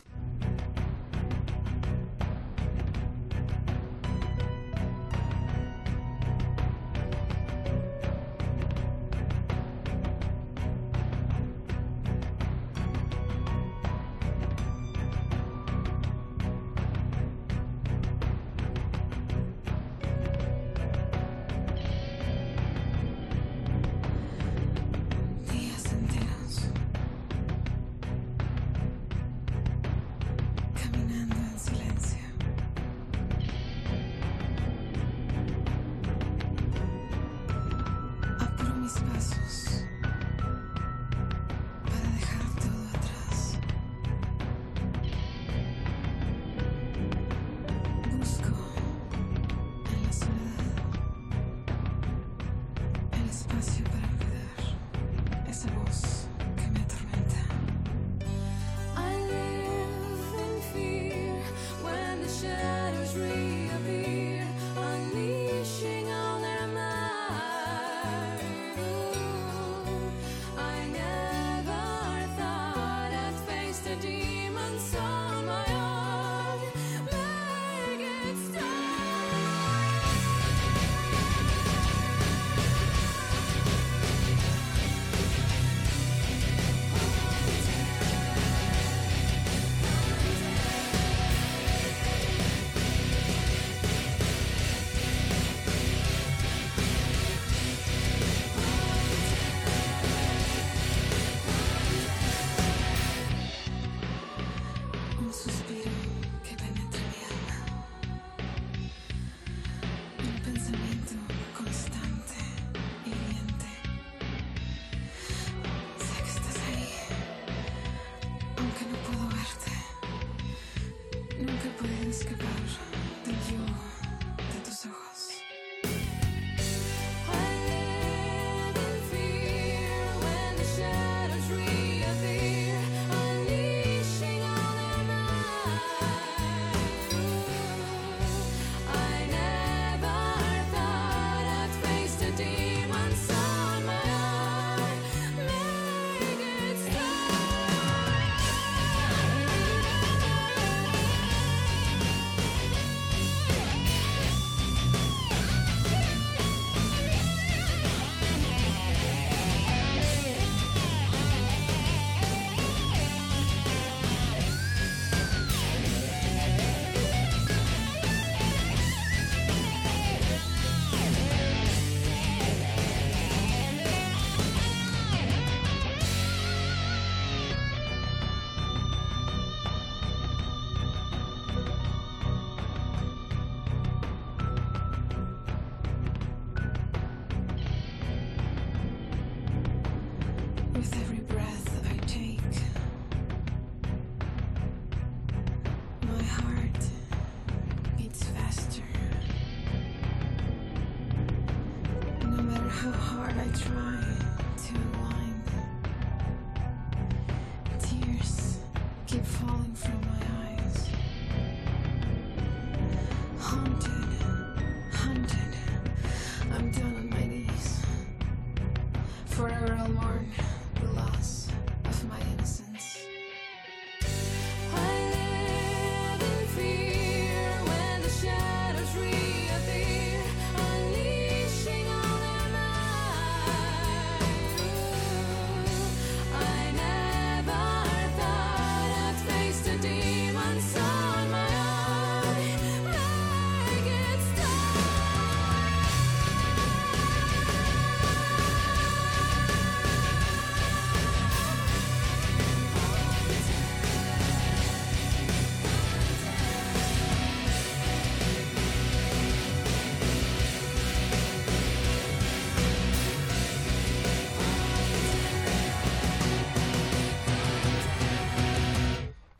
trying 203.59 204.06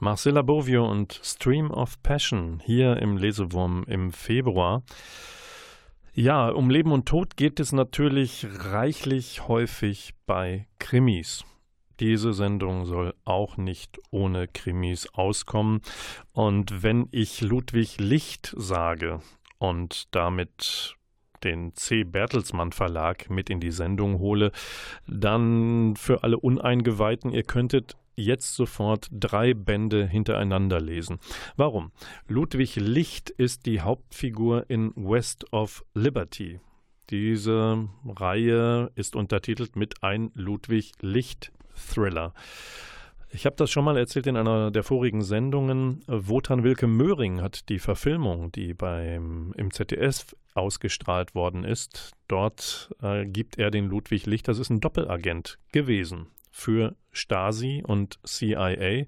Marcella 0.07 0.41
Bovio 0.41 0.89
und 0.89 1.19
Stream 1.21 1.69
of 1.69 2.01
Passion 2.01 2.61
hier 2.63 2.95
im 2.95 3.17
Lesewurm 3.17 3.83
im 3.89 4.13
Februar. 4.13 4.83
Ja, 6.13 6.47
um 6.47 6.69
Leben 6.69 6.93
und 6.93 7.09
Tod 7.09 7.35
geht 7.35 7.59
es 7.59 7.73
natürlich 7.73 8.47
reichlich 8.49 9.49
häufig 9.49 10.13
bei 10.25 10.65
Krimis. 10.79 11.43
Diese 11.99 12.31
Sendung 12.31 12.85
soll 12.85 13.15
auch 13.25 13.57
nicht 13.57 13.99
ohne 14.09 14.47
Krimis 14.47 15.09
auskommen. 15.11 15.81
Und 16.31 16.83
wenn 16.83 17.09
ich 17.11 17.41
Ludwig 17.41 17.99
Licht 17.99 18.55
sage 18.55 19.19
und 19.57 20.15
damit 20.15 20.95
den 21.43 21.75
C. 21.75 22.05
Bertelsmann 22.05 22.71
Verlag 22.71 23.29
mit 23.29 23.49
in 23.49 23.59
die 23.59 23.71
Sendung 23.71 24.19
hole, 24.19 24.53
dann 25.05 25.97
für 25.97 26.23
alle 26.23 26.39
Uneingeweihten, 26.39 27.33
ihr 27.33 27.43
könntet 27.43 27.97
jetzt 28.17 28.55
sofort 28.55 29.07
drei 29.11 29.53
Bände 29.53 30.05
hintereinander 30.05 30.81
lesen. 30.81 31.19
Warum? 31.55 31.91
Ludwig 32.27 32.75
Licht 32.75 33.29
ist 33.29 33.65
die 33.65 33.81
Hauptfigur 33.81 34.65
in 34.69 34.91
West 34.95 35.53
of 35.53 35.85
Liberty. 35.93 36.59
Diese 37.09 37.87
Reihe 38.05 38.91
ist 38.95 39.15
untertitelt 39.15 39.77
mit 39.77 40.03
ein 40.03 40.31
Ludwig 40.33 40.91
Licht 40.99 41.53
Thriller. 41.73 42.33
Ich 43.29 43.45
habe 43.45 43.55
das 43.55 43.69
schon 43.69 43.85
mal 43.85 43.97
erzählt 43.97 44.25
in 44.25 44.37
einer 44.37 44.71
der 44.71 44.83
vorigen 44.83 45.21
Sendungen. 45.21 46.01
Wotan 46.07 46.63
Wilke 46.63 46.87
Möhring 46.87 47.41
hat 47.41 47.69
die 47.69 47.79
Verfilmung, 47.79 48.51
die 48.51 48.73
beim, 48.73 49.53
im 49.57 49.71
ZDF 49.71 50.35
ausgestrahlt 50.53 51.35
worden 51.35 51.63
ist. 51.63 52.13
Dort 52.27 52.89
äh, 53.01 53.25
gibt 53.25 53.57
er 53.57 53.69
den 53.69 53.85
Ludwig 53.85 54.25
Licht, 54.25 54.47
das 54.47 54.59
ist 54.59 54.69
ein 54.69 54.79
Doppelagent 54.79 55.59
gewesen 55.71 56.27
für 56.57 56.95
Stasi 57.11 57.83
und 57.85 58.19
CIA. 58.25 59.05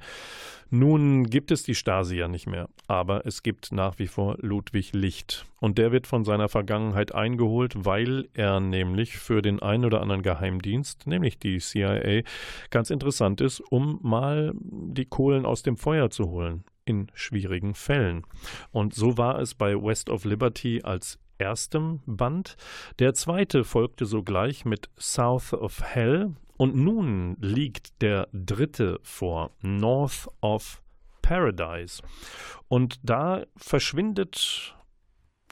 Nun 0.70 1.24
gibt 1.26 1.50
es 1.50 1.64
die 1.64 1.74
Stasi 1.74 2.18
ja 2.18 2.28
nicht 2.28 2.46
mehr, 2.46 2.70
aber 2.88 3.26
es 3.26 3.42
gibt 3.42 3.72
nach 3.72 3.98
wie 3.98 4.06
vor 4.06 4.38
Ludwig 4.40 4.94
Licht. 4.94 5.46
Und 5.60 5.80
der 5.80 5.92
wird 5.92 6.06
von 6.06 6.24
seiner 6.24 6.48
Vergangenheit 6.48 7.14
eingeholt, 7.16 7.86
weil 7.86 8.30
er 8.36 8.60
nämlich 8.60 9.18
für 9.18 9.42
den 9.42 9.60
einen 9.62 9.84
oder 9.84 10.02
anderen 10.02 10.22
Geheimdienst, 10.22 11.08
nämlich 11.08 11.40
die 11.40 11.58
CIA, 11.58 12.22
ganz 12.70 12.92
interessant 12.92 13.42
ist, 13.42 13.62
um 13.62 14.00
mal 14.04 14.54
die 14.54 15.06
Kohlen 15.06 15.48
aus 15.48 15.64
dem 15.64 15.76
Feuer 15.76 16.12
zu 16.12 16.30
holen 16.30 16.64
in 16.86 17.08
schwierigen 17.16 17.74
Fällen. 17.74 18.24
Und 18.72 18.94
so 18.94 19.18
war 19.18 19.40
es 19.40 19.56
bei 19.56 19.76
West 19.76 20.10
of 20.12 20.24
Liberty 20.24 20.82
als 20.84 21.18
erstem 21.40 22.02
Band. 22.06 22.58
Der 23.00 23.16
zweite 23.16 23.64
folgte 23.64 24.06
sogleich 24.06 24.66
mit 24.66 24.90
South 25.00 25.54
of 25.54 25.82
Hell 25.82 26.36
und 26.60 26.76
nun 26.76 27.38
liegt 27.40 28.02
der 28.02 28.28
dritte 28.34 29.00
vor, 29.02 29.52
North 29.62 30.28
of 30.42 30.84
Paradise. 31.22 32.04
Und 32.68 33.00
da 33.02 33.46
verschwindet 33.56 34.76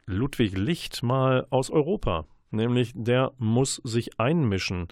Ludwig 0.05 0.58
Licht 0.58 1.03
mal 1.03 1.47
aus 1.49 1.70
Europa. 1.70 2.26
Nämlich 2.51 2.91
der 2.93 3.32
muss 3.38 3.76
sich 3.86 4.20
einmischen 4.20 4.89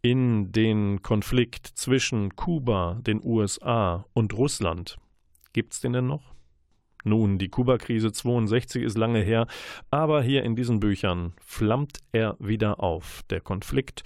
in 0.00 0.50
den 0.50 1.02
Konflikt 1.02 1.66
zwischen 1.66 2.36
Kuba, 2.36 2.98
den 3.02 3.20
USA 3.22 4.06
und 4.14 4.32
Russland. 4.32 4.96
Gibt's 5.52 5.80
den 5.80 5.92
denn 5.92 6.06
noch? 6.06 6.32
Nun, 7.04 7.36
die 7.36 7.50
Kuba-Krise 7.50 8.12
62 8.12 8.82
ist 8.82 8.96
lange 8.96 9.20
her, 9.20 9.46
aber 9.90 10.22
hier 10.22 10.42
in 10.42 10.56
diesen 10.56 10.80
Büchern 10.80 11.34
flammt 11.38 11.98
er 12.12 12.36
wieder 12.38 12.82
auf, 12.82 13.24
der 13.28 13.42
Konflikt. 13.42 14.04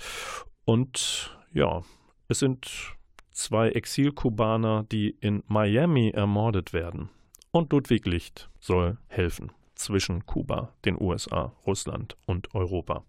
Und 0.64 1.30
ja, 1.54 1.82
es 2.28 2.40
sind 2.40 2.96
zwei 3.30 3.70
Exilkubaner, 3.70 4.84
die 4.90 5.16
in 5.20 5.42
Miami 5.46 6.10
ermordet 6.10 6.72
werden. 6.72 7.08
Und 7.50 7.72
Ludwig 7.72 8.06
Licht 8.06 8.50
soll 8.58 8.98
helfen 9.06 9.52
zwischen 9.74 10.26
Kuba, 10.26 10.72
den 10.84 11.00
USA, 11.00 11.52
Russland 11.66 12.16
und 12.26 12.54
Europa. 12.54 13.04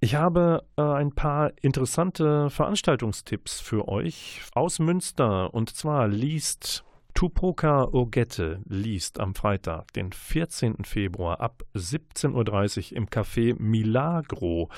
Ich 0.00 0.16
habe 0.16 0.64
äh, 0.76 0.82
ein 0.82 1.12
paar 1.12 1.52
interessante 1.62 2.50
Veranstaltungstipps 2.50 3.60
für 3.60 3.88
euch 3.88 4.42
aus 4.54 4.78
Münster. 4.78 5.54
Und 5.54 5.70
zwar 5.70 6.08
liest 6.08 6.84
Tupoka 7.14 7.84
Ogette 7.92 8.60
liest 8.68 9.20
am 9.20 9.36
Freitag, 9.36 9.92
den 9.92 10.12
14. 10.12 10.84
Februar 10.84 11.40
ab 11.40 11.62
17.30 11.76 12.90
Uhr 12.90 12.96
im 12.96 13.06
Café 13.06 13.54
Milagro. 13.56 14.68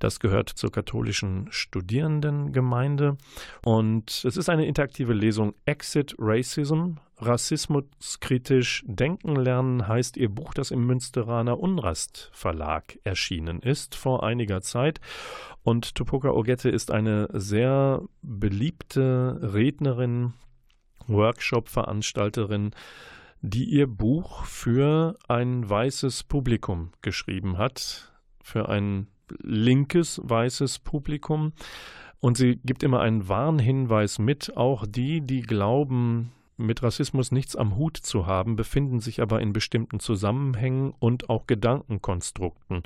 Das 0.00 0.18
gehört 0.18 0.48
zur 0.48 0.72
katholischen 0.72 1.46
Studierendengemeinde. 1.50 3.16
Und 3.64 4.24
es 4.24 4.36
ist 4.36 4.48
eine 4.48 4.66
interaktive 4.66 5.12
Lesung 5.12 5.54
Exit 5.66 6.16
Racism. 6.18 6.94
Rassismuskritisch 7.18 8.84
denken 8.86 9.36
lernen 9.36 9.86
heißt 9.86 10.16
ihr 10.16 10.28
Buch, 10.28 10.54
das 10.54 10.72
im 10.72 10.84
Münsteraner 10.84 11.60
Unrast 11.60 12.30
Verlag 12.32 12.98
erschienen 13.04 13.60
ist 13.60 13.94
vor 13.94 14.24
einiger 14.24 14.62
Zeit. 14.62 15.00
Und 15.62 15.94
Tupoka 15.94 16.30
Ogette 16.30 16.70
ist 16.70 16.90
eine 16.90 17.28
sehr 17.32 18.02
beliebte 18.22 19.38
Rednerin, 19.42 20.34
Workshop-Veranstalterin, 21.08 22.70
die 23.40 23.64
ihr 23.64 23.86
Buch 23.86 24.44
für 24.44 25.16
ein 25.28 25.68
weißes 25.68 26.24
Publikum 26.24 26.92
geschrieben 27.02 27.58
hat, 27.58 28.12
für 28.42 28.68
ein 28.68 29.08
linkes 29.40 30.20
weißes 30.24 30.80
Publikum. 30.80 31.52
Und 32.20 32.36
sie 32.36 32.56
gibt 32.64 32.82
immer 32.82 33.00
einen 33.00 33.28
Warnhinweis 33.28 34.18
mit, 34.18 34.56
auch 34.56 34.86
die, 34.86 35.20
die 35.20 35.42
glauben, 35.42 36.32
mit 36.56 36.82
Rassismus 36.82 37.30
nichts 37.30 37.54
am 37.54 37.76
Hut 37.76 37.96
zu 37.96 38.26
haben, 38.26 38.56
befinden 38.56 38.98
sich 38.98 39.22
aber 39.22 39.40
in 39.40 39.52
bestimmten 39.52 40.00
Zusammenhängen 40.00 40.92
und 40.98 41.30
auch 41.30 41.46
Gedankenkonstrukten. 41.46 42.82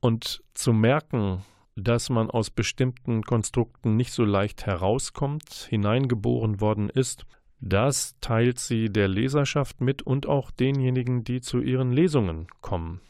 Und 0.00 0.42
zu 0.54 0.72
merken, 0.72 1.44
dass 1.76 2.10
man 2.10 2.30
aus 2.30 2.50
bestimmten 2.50 3.22
Konstrukten 3.22 3.96
nicht 3.96 4.12
so 4.12 4.24
leicht 4.24 4.66
herauskommt, 4.66 5.66
hineingeboren 5.70 6.60
worden 6.60 6.88
ist, 6.90 7.26
das 7.60 8.16
teilt 8.20 8.58
sie 8.58 8.90
der 8.90 9.08
Leserschaft 9.08 9.80
mit 9.80 10.02
und 10.02 10.26
auch 10.26 10.50
denjenigen, 10.50 11.22
die 11.22 11.40
zu 11.40 11.60
ihren 11.60 11.92
Lesungen 11.92 12.48
kommen. 12.60 13.00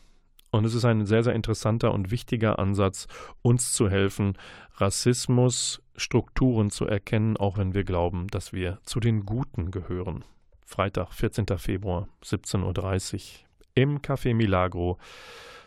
Und 0.51 0.67
es 0.67 0.75
ist 0.75 0.85
ein 0.85 1.07
sehr, 1.07 1.23
sehr 1.23 1.33
interessanter 1.33 1.95
und 1.95 2.11
wichtiger 2.11 2.59
Ansatz, 2.59 3.07
uns 3.41 3.73
zu 3.73 3.89
helfen, 3.89 4.37
Rassismus, 4.75 5.83
Strukturen 5.97 6.71
zu 6.71 6.87
erkennen, 6.87 7.39
auch 7.39 7.57
wenn 7.57 7.73
wir 7.73 7.85
glauben, 7.85 8.27
dass 8.29 8.53
wir 8.53 8.79
zu 8.83 9.01
den 9.01 9.25
Guten 9.25 9.71
gehören. 9.71 10.25
Freitag, 10.67 11.15
14. 11.15 11.47
Februar, 11.57 12.09
17.30 12.23 13.15
Uhr 13.15 13.49
im 13.75 14.01
Café 14.01 14.35
Milagro 14.35 14.99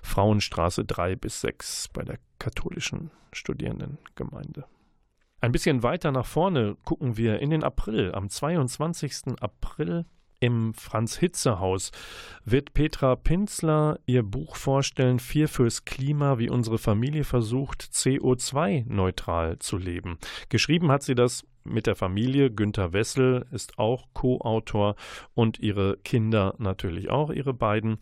Frauenstraße 0.06 0.86
3 0.86 1.16
bis 1.16 1.42
6 1.42 1.90
bei 1.90 2.04
der 2.04 2.18
katholischen 2.40 3.12
Studierendengemeinde. 3.34 4.66
Ein 5.42 5.52
bisschen 5.52 5.84
weiter 5.84 6.12
nach 6.12 6.26
vorne 6.26 6.76
gucken 6.86 7.18
wir 7.18 7.40
in 7.40 7.50
den 7.50 7.64
April. 7.64 8.14
Am 8.14 8.30
22. 8.30 9.40
April 9.42 10.06
Im 10.40 10.74
Franz-Hitze-Haus 10.74 11.92
wird 12.44 12.74
Petra 12.74 13.16
Pinzler 13.16 14.00
ihr 14.06 14.24
Buch 14.24 14.56
vorstellen, 14.56 15.20
Vier 15.20 15.48
fürs 15.48 15.86
Klima, 15.86 16.40
wie 16.40 16.50
unsere 16.50 16.78
Familie 16.78 17.24
versucht, 17.24 17.82
CO2-neutral 17.82 19.60
zu 19.60 19.78
leben. 19.78 20.18
Geschrieben 20.50 20.92
hat 20.92 21.04
sie 21.04 21.16
das 21.16 21.46
mit 21.66 21.88
der 21.88 21.96
Familie. 21.96 22.52
Günter 22.52 22.94
Wessel 22.94 23.46
ist 23.52 23.78
auch 23.78 24.08
Co-Autor 24.14 24.96
und 25.34 25.60
ihre 25.60 25.98
Kinder 25.98 26.56
natürlich 26.58 27.10
auch, 27.10 27.32
ihre 27.32 27.54
beiden. 27.54 27.98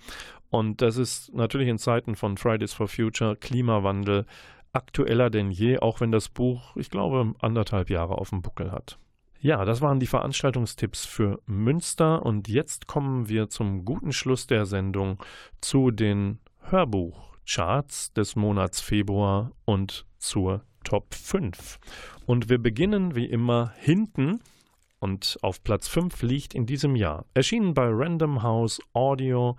Und 0.53 0.83
das 0.83 0.97
ist 0.97 1.33
natürlich 1.33 1.67
in 1.67 1.79
Zeiten 1.79 2.15
von 2.15 2.37
Fridays 2.37 2.73
for 2.73 2.87
Future, 2.87 3.35
Klimawandel, 3.35 4.27
aktueller 4.71 5.31
denn 5.31 5.49
je, 5.49 5.79
auch 5.79 5.99
wenn 5.99 6.11
das 6.11 6.29
Buch, 6.29 6.75
ich 6.75 6.91
glaube, 6.91 7.33
anderthalb 7.39 7.89
Jahre 7.89 8.19
auf 8.19 8.29
dem 8.29 8.43
Buckel 8.43 8.71
hat. 8.71 8.99
Ja, 9.39 9.65
das 9.65 9.81
waren 9.81 9.99
die 9.99 10.05
Veranstaltungstipps 10.05 11.07
für 11.07 11.41
Münster 11.47 12.23
und 12.23 12.49
jetzt 12.49 12.85
kommen 12.85 13.29
wir 13.29 13.49
zum 13.49 13.83
guten 13.83 14.13
Schluss 14.13 14.45
der 14.45 14.67
Sendung 14.67 15.17
zu 15.59 15.89
den 15.89 16.37
Hörbuchcharts 16.69 18.13
des 18.13 18.35
Monats 18.35 18.79
Februar 18.79 19.53
und 19.65 20.05
zur 20.19 20.61
Top 20.83 21.15
5. 21.15 21.79
Und 22.27 22.49
wir 22.49 22.59
beginnen 22.59 23.15
wie 23.15 23.25
immer 23.25 23.73
hinten 23.79 24.39
und 24.99 25.39
auf 25.41 25.63
Platz 25.63 25.87
5 25.87 26.21
liegt 26.21 26.53
in 26.53 26.67
diesem 26.67 26.95
Jahr, 26.95 27.25
erschienen 27.33 27.73
bei 27.73 27.87
Random 27.89 28.43
House 28.43 28.79
Audio, 28.93 29.57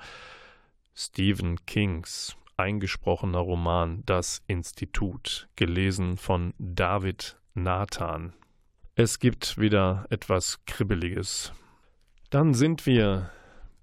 Stephen 0.97 1.67
Kings 1.67 2.37
eingesprochener 2.57 3.41
Roman 3.41 4.05
Das 4.07 4.43
Institut, 4.47 5.49
gelesen 5.57 6.17
von 6.17 6.55
David 6.59 7.37
Nathan. 7.55 8.33
Es 8.95 9.19
gibt 9.19 9.59
wieder 9.59 10.07
etwas 10.11 10.61
Kribbeliges. 10.67 11.53
Dann 12.31 12.55
sind 12.55 12.87
wir 12.87 13.31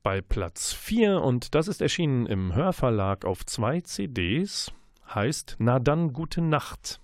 bei 0.04 0.22
Platz 0.22 0.72
4 0.72 1.22
und 1.22 1.54
das 1.54 1.68
ist 1.68 1.82
erschienen 1.82 2.28
im 2.28 2.56
Hörverlag 2.56 3.26
auf 3.26 3.46
zwei 3.46 3.82
CDs, 3.82 4.72
heißt 5.14 5.58
Na 5.60 5.80
dann 5.80 6.14
gute 6.14 6.40
Nacht. 6.40 7.02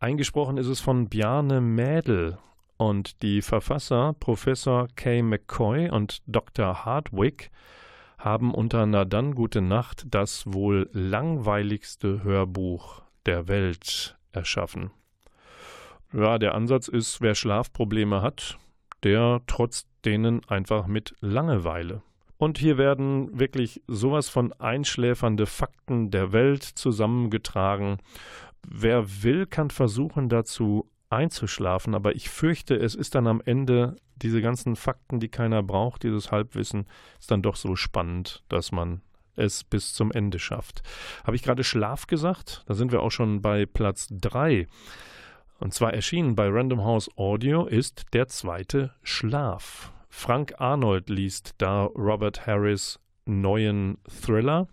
Eingesprochen 0.00 0.56
ist 0.56 0.66
es 0.66 0.80
von 0.80 1.08
Bjarne 1.08 1.60
Mädel 1.60 2.38
und 2.78 3.22
die 3.22 3.42
Verfasser 3.42 4.14
Professor 4.18 4.88
Kay 4.96 5.22
McCoy 5.22 5.88
und 5.88 6.20
Dr. 6.26 6.84
Hardwick 6.84 7.52
haben 8.18 8.52
unter 8.52 8.86
Na 8.86 9.04
dann 9.04 9.34
gute 9.34 9.60
Nacht 9.60 10.06
das 10.10 10.44
wohl 10.46 10.90
langweiligste 10.92 12.22
Hörbuch 12.22 13.02
der 13.26 13.48
Welt 13.48 14.16
erschaffen. 14.32 14.90
Ja, 16.12 16.38
der 16.38 16.54
Ansatz 16.54 16.88
ist, 16.88 17.20
wer 17.20 17.34
Schlafprobleme 17.34 18.22
hat, 18.22 18.58
der 19.02 19.40
trotzt 19.46 19.88
denen 20.04 20.40
einfach 20.48 20.86
mit 20.86 21.14
Langeweile. 21.20 22.02
Und 22.38 22.58
hier 22.58 22.78
werden 22.78 23.38
wirklich 23.38 23.82
sowas 23.88 24.28
von 24.28 24.52
einschläfernde 24.54 25.46
Fakten 25.46 26.10
der 26.10 26.32
Welt 26.32 26.62
zusammengetragen. 26.62 27.98
Wer 28.66 29.22
will, 29.22 29.46
kann 29.46 29.70
versuchen, 29.70 30.28
dazu 30.28 30.88
einzuschlafen, 31.10 31.94
aber 31.94 32.14
ich 32.14 32.28
fürchte, 32.28 32.74
es 32.74 32.94
ist 32.94 33.14
dann 33.14 33.26
am 33.26 33.42
Ende 33.44 33.96
diese 34.16 34.42
ganzen 34.42 34.76
Fakten, 34.76 35.20
die 35.20 35.28
keiner 35.28 35.62
braucht, 35.62 36.02
dieses 36.02 36.30
Halbwissen, 36.30 36.86
ist 37.18 37.30
dann 37.30 37.42
doch 37.42 37.56
so 37.56 37.76
spannend, 37.76 38.44
dass 38.48 38.72
man 38.72 39.02
es 39.36 39.64
bis 39.64 39.94
zum 39.94 40.10
Ende 40.12 40.38
schafft. 40.38 40.82
Habe 41.24 41.36
ich 41.36 41.42
gerade 41.42 41.64
Schlaf 41.64 42.06
gesagt? 42.06 42.64
Da 42.66 42.74
sind 42.74 42.92
wir 42.92 43.02
auch 43.02 43.12
schon 43.12 43.40
bei 43.40 43.66
Platz 43.66 44.08
3. 44.10 44.66
Und 45.60 45.74
zwar 45.74 45.94
erschienen 45.94 46.34
bei 46.34 46.48
Random 46.48 46.84
House 46.84 47.10
Audio 47.16 47.66
ist 47.66 48.06
der 48.12 48.28
zweite 48.28 48.92
Schlaf. 49.02 49.92
Frank 50.08 50.54
Arnold 50.58 51.08
liest 51.08 51.54
da 51.58 51.84
Robert 51.84 52.46
Harris 52.46 52.98
neuen 53.24 53.98
Thriller. 54.22 54.68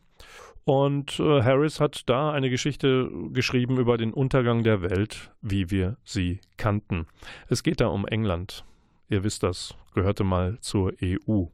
Und 0.66 1.20
äh, 1.20 1.44
Harris 1.44 1.80
hat 1.80 2.10
da 2.10 2.32
eine 2.32 2.50
Geschichte 2.50 3.10
geschrieben 3.32 3.78
über 3.78 3.98
den 3.98 4.14
Untergang 4.14 4.64
der 4.64 4.82
Welt, 4.82 5.32
wie 5.42 5.70
wir 5.70 5.98
sie 6.04 6.40
kannten. 6.58 7.06
Es 7.48 7.62
geht 7.62 7.82
da 7.82 7.88
um 7.88 8.08
England. 8.08 8.66
Ihr 9.08 9.24
wisst 9.24 9.44
das, 9.44 9.76
gehörte 9.94 10.24
mal 10.24 10.58
zur 10.62 10.94
EU. 11.04 11.46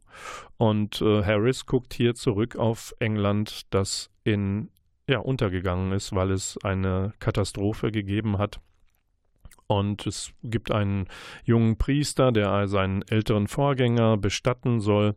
Und 0.57 1.01
äh, 1.01 1.23
Harris 1.23 1.65
guckt 1.65 1.93
hier 1.93 2.15
zurück 2.15 2.55
auf 2.55 2.95
England, 2.99 3.73
das 3.73 4.09
in 4.23 4.69
ja, 5.09 5.19
untergegangen 5.19 5.91
ist, 5.91 6.15
weil 6.15 6.31
es 6.31 6.57
eine 6.63 7.13
Katastrophe 7.19 7.91
gegeben 7.91 8.37
hat 8.37 8.61
und 9.71 10.05
es 10.05 10.33
gibt 10.43 10.69
einen 10.69 11.07
jungen 11.45 11.77
Priester, 11.77 12.33
der 12.33 12.67
seinen 12.67 13.03
älteren 13.03 13.47
Vorgänger 13.47 14.17
bestatten 14.17 14.81
soll. 14.81 15.15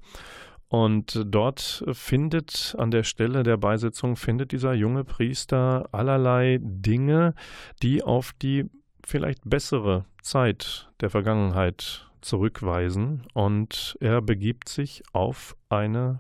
Und 0.74 1.22
dort 1.26 1.84
findet 1.92 2.74
an 2.76 2.90
der 2.90 3.04
Stelle 3.04 3.44
der 3.44 3.56
Beisetzung 3.56 4.16
findet 4.16 4.50
dieser 4.50 4.74
junge 4.74 5.04
Priester 5.04 5.88
allerlei 5.92 6.58
Dinge, 6.60 7.36
die 7.80 8.02
auf 8.02 8.32
die 8.32 8.64
vielleicht 9.06 9.48
bessere 9.48 10.04
Zeit 10.20 10.90
der 11.00 11.10
Vergangenheit 11.10 12.10
zurückweisen. 12.22 13.22
Und 13.34 13.96
er 14.00 14.20
begibt 14.20 14.68
sich 14.68 15.04
auf 15.12 15.56
eine 15.68 16.18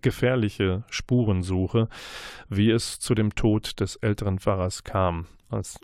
gefährliche 0.00 0.84
Spurensuche, 0.88 1.90
wie 2.48 2.70
es 2.70 3.00
zu 3.00 3.14
dem 3.14 3.34
Tod 3.34 3.80
des 3.80 3.96
älteren 3.96 4.38
Pfarrers 4.38 4.84
kam. 4.84 5.26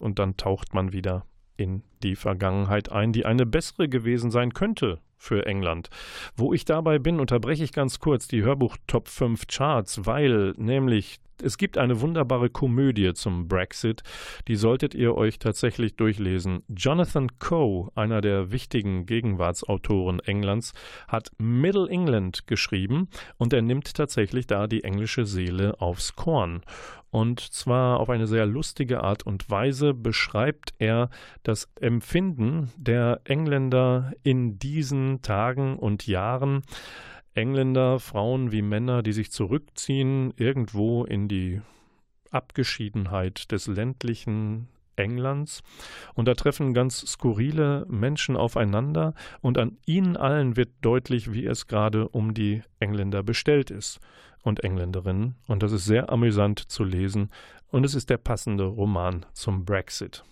Und 0.00 0.18
dann 0.18 0.38
taucht 0.38 0.72
man 0.72 0.94
wieder 0.94 1.26
in 1.58 1.82
die 2.02 2.16
Vergangenheit 2.16 2.90
ein, 2.90 3.12
die 3.12 3.26
eine 3.26 3.44
bessere 3.44 3.90
gewesen 3.90 4.30
sein 4.30 4.54
könnte 4.54 5.00
für 5.20 5.46
England. 5.46 5.90
Wo 6.34 6.52
ich 6.52 6.64
dabei 6.64 6.98
bin, 6.98 7.20
unterbreche 7.20 7.62
ich 7.62 7.72
ganz 7.72 8.00
kurz 8.00 8.26
die 8.26 8.42
Hörbuch 8.42 8.76
Top 8.86 9.06
5 9.06 9.46
Charts, 9.46 10.06
weil 10.06 10.54
nämlich 10.56 11.20
es 11.42 11.58
gibt 11.58 11.78
eine 11.78 12.00
wunderbare 12.00 12.50
Komödie 12.50 13.12
zum 13.14 13.48
Brexit, 13.48 14.02
die 14.48 14.56
solltet 14.56 14.94
ihr 14.94 15.14
euch 15.14 15.38
tatsächlich 15.38 15.96
durchlesen. 15.96 16.62
Jonathan 16.68 17.38
Coe, 17.38 17.90
einer 17.94 18.20
der 18.20 18.52
wichtigen 18.52 19.06
Gegenwartsautoren 19.06 20.20
Englands, 20.20 20.72
hat 21.08 21.30
Middle 21.38 21.88
England 21.88 22.46
geschrieben 22.46 23.08
und 23.36 23.52
er 23.52 23.62
nimmt 23.62 23.94
tatsächlich 23.94 24.46
da 24.46 24.66
die 24.66 24.84
englische 24.84 25.26
Seele 25.26 25.80
aufs 25.80 26.16
Korn. 26.16 26.62
Und 27.10 27.40
zwar 27.40 27.98
auf 27.98 28.08
eine 28.08 28.28
sehr 28.28 28.46
lustige 28.46 29.02
Art 29.02 29.24
und 29.24 29.50
Weise 29.50 29.94
beschreibt 29.94 30.74
er 30.78 31.10
das 31.42 31.68
Empfinden 31.80 32.70
der 32.76 33.20
Engländer 33.24 34.12
in 34.22 34.58
diesen 34.58 35.20
Tagen 35.22 35.76
und 35.76 36.06
Jahren. 36.06 36.62
Engländer, 37.34 38.00
Frauen 38.00 38.52
wie 38.52 38.62
Männer, 38.62 39.02
die 39.02 39.12
sich 39.12 39.30
zurückziehen 39.30 40.32
irgendwo 40.36 41.04
in 41.04 41.28
die 41.28 41.60
Abgeschiedenheit 42.30 43.50
des 43.52 43.66
ländlichen 43.66 44.68
Englands. 44.96 45.62
Und 46.14 46.28
da 46.28 46.34
treffen 46.34 46.74
ganz 46.74 47.00
skurrile 47.00 47.86
Menschen 47.88 48.36
aufeinander 48.36 49.14
und 49.40 49.58
an 49.58 49.78
ihnen 49.86 50.16
allen 50.16 50.56
wird 50.56 50.70
deutlich, 50.80 51.32
wie 51.32 51.46
es 51.46 51.66
gerade 51.66 52.08
um 52.08 52.34
die 52.34 52.62
Engländer 52.78 53.22
bestellt 53.22 53.70
ist 53.70 54.00
und 54.42 54.62
Engländerinnen. 54.62 55.36
Und 55.46 55.62
das 55.62 55.72
ist 55.72 55.84
sehr 55.84 56.10
amüsant 56.10 56.58
zu 56.58 56.84
lesen 56.84 57.30
und 57.70 57.84
es 57.84 57.94
ist 57.94 58.10
der 58.10 58.18
passende 58.18 58.64
Roman 58.64 59.26
zum 59.32 59.64
Brexit. 59.64 60.24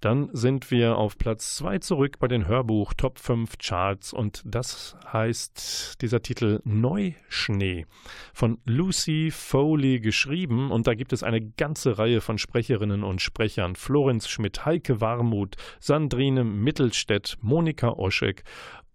Dann 0.00 0.30
sind 0.32 0.70
wir 0.70 0.96
auf 0.96 1.18
Platz 1.18 1.56
2 1.56 1.78
zurück 1.78 2.18
bei 2.18 2.26
den 2.26 2.46
Hörbuch 2.46 2.94
Top 2.94 3.18
5 3.18 3.58
Charts 3.58 4.14
und 4.14 4.42
das 4.46 4.96
heißt 5.12 6.00
dieser 6.00 6.22
Titel 6.22 6.60
Neuschnee 6.64 7.84
von 8.32 8.58
Lucy 8.64 9.30
Foley 9.30 10.00
geschrieben 10.00 10.70
und 10.70 10.86
da 10.86 10.94
gibt 10.94 11.12
es 11.12 11.22
eine 11.22 11.42
ganze 11.42 11.98
Reihe 11.98 12.22
von 12.22 12.38
Sprecherinnen 12.38 13.04
und 13.04 13.20
Sprechern. 13.20 13.76
Florenz 13.76 14.28
Schmidt, 14.28 14.64
Heike 14.64 15.02
Warmuth, 15.02 15.56
Sandrine 15.80 16.44
Mittelstädt, 16.44 17.36
Monika 17.42 17.90
Oschek 17.90 18.44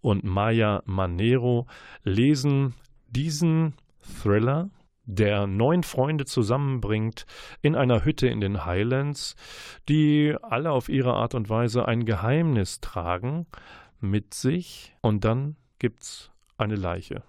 und 0.00 0.24
Maya 0.24 0.82
Manero 0.86 1.66
lesen 2.02 2.74
diesen 3.08 3.74
Thriller 4.22 4.70
der 5.06 5.46
neun 5.46 5.84
Freunde 5.84 6.24
zusammenbringt 6.24 7.26
in 7.62 7.74
einer 7.74 8.04
Hütte 8.04 8.26
in 8.26 8.40
den 8.40 8.66
Highlands, 8.66 9.36
die 9.88 10.36
alle 10.42 10.72
auf 10.72 10.88
ihre 10.88 11.14
Art 11.14 11.34
und 11.34 11.48
Weise 11.48 11.86
ein 11.86 12.04
Geheimnis 12.04 12.80
tragen 12.80 13.46
mit 14.00 14.34
sich 14.34 14.94
und 15.00 15.24
dann 15.24 15.56
gibt's 15.78 16.30
eine 16.58 16.76
Leiche. 16.76 17.22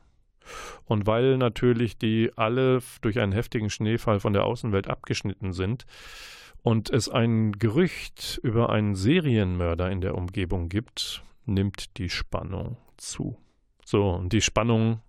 Und 0.86 1.06
weil 1.06 1.38
natürlich 1.38 1.98
die 1.98 2.32
alle 2.36 2.80
durch 3.02 3.20
einen 3.20 3.34
heftigen 3.34 3.70
Schneefall 3.70 4.20
von 4.20 4.34
der 4.34 4.46
Außenwelt 4.46 4.88
abgeschnitten 4.88 5.54
sind 5.54 5.86
und 6.64 6.90
es 6.90 7.10
ein 7.10 7.52
Gerücht 7.54 8.40
über 8.44 8.70
einen 8.70 8.96
Serienmörder 8.96 9.92
in 9.92 10.02
der 10.02 10.16
Umgebung 10.16 10.70
gibt, 10.70 11.22
nimmt 11.46 11.98
die 11.98 12.10
Spannung 12.10 12.78
zu. 12.98 13.38
So, 13.86 14.10
und 14.12 14.34
die 14.34 14.42
Spannung 14.42 15.02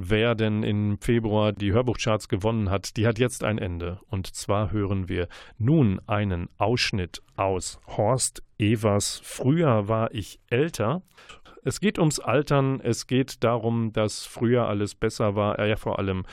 wer 0.00 0.34
denn 0.34 0.62
im 0.62 0.98
Februar 0.98 1.52
die 1.52 1.72
Hörbuchcharts 1.72 2.28
gewonnen 2.28 2.70
hat, 2.70 2.96
die 2.96 3.06
hat 3.06 3.18
jetzt 3.18 3.44
ein 3.44 3.58
Ende. 3.58 4.00
Und 4.08 4.26
zwar 4.34 4.70
hören 4.70 5.08
wir 5.08 5.28
nun 5.58 6.00
einen 6.06 6.48
Ausschnitt 6.56 7.22
aus 7.36 7.80
Horst 7.86 8.42
Evers 8.58 9.20
Früher 9.24 9.88
war 9.88 10.14
ich 10.14 10.40
älter. 10.48 11.02
Es 11.64 11.80
geht 11.80 11.98
ums 11.98 12.20
Altern, 12.20 12.80
es 12.80 13.06
geht 13.06 13.44
darum, 13.44 13.92
dass 13.92 14.24
früher 14.24 14.68
alles 14.68 14.94
besser 14.94 15.34
war, 15.34 15.58
er 15.58 15.66
ja 15.66 15.76
vor 15.76 15.98
allem 15.98 16.24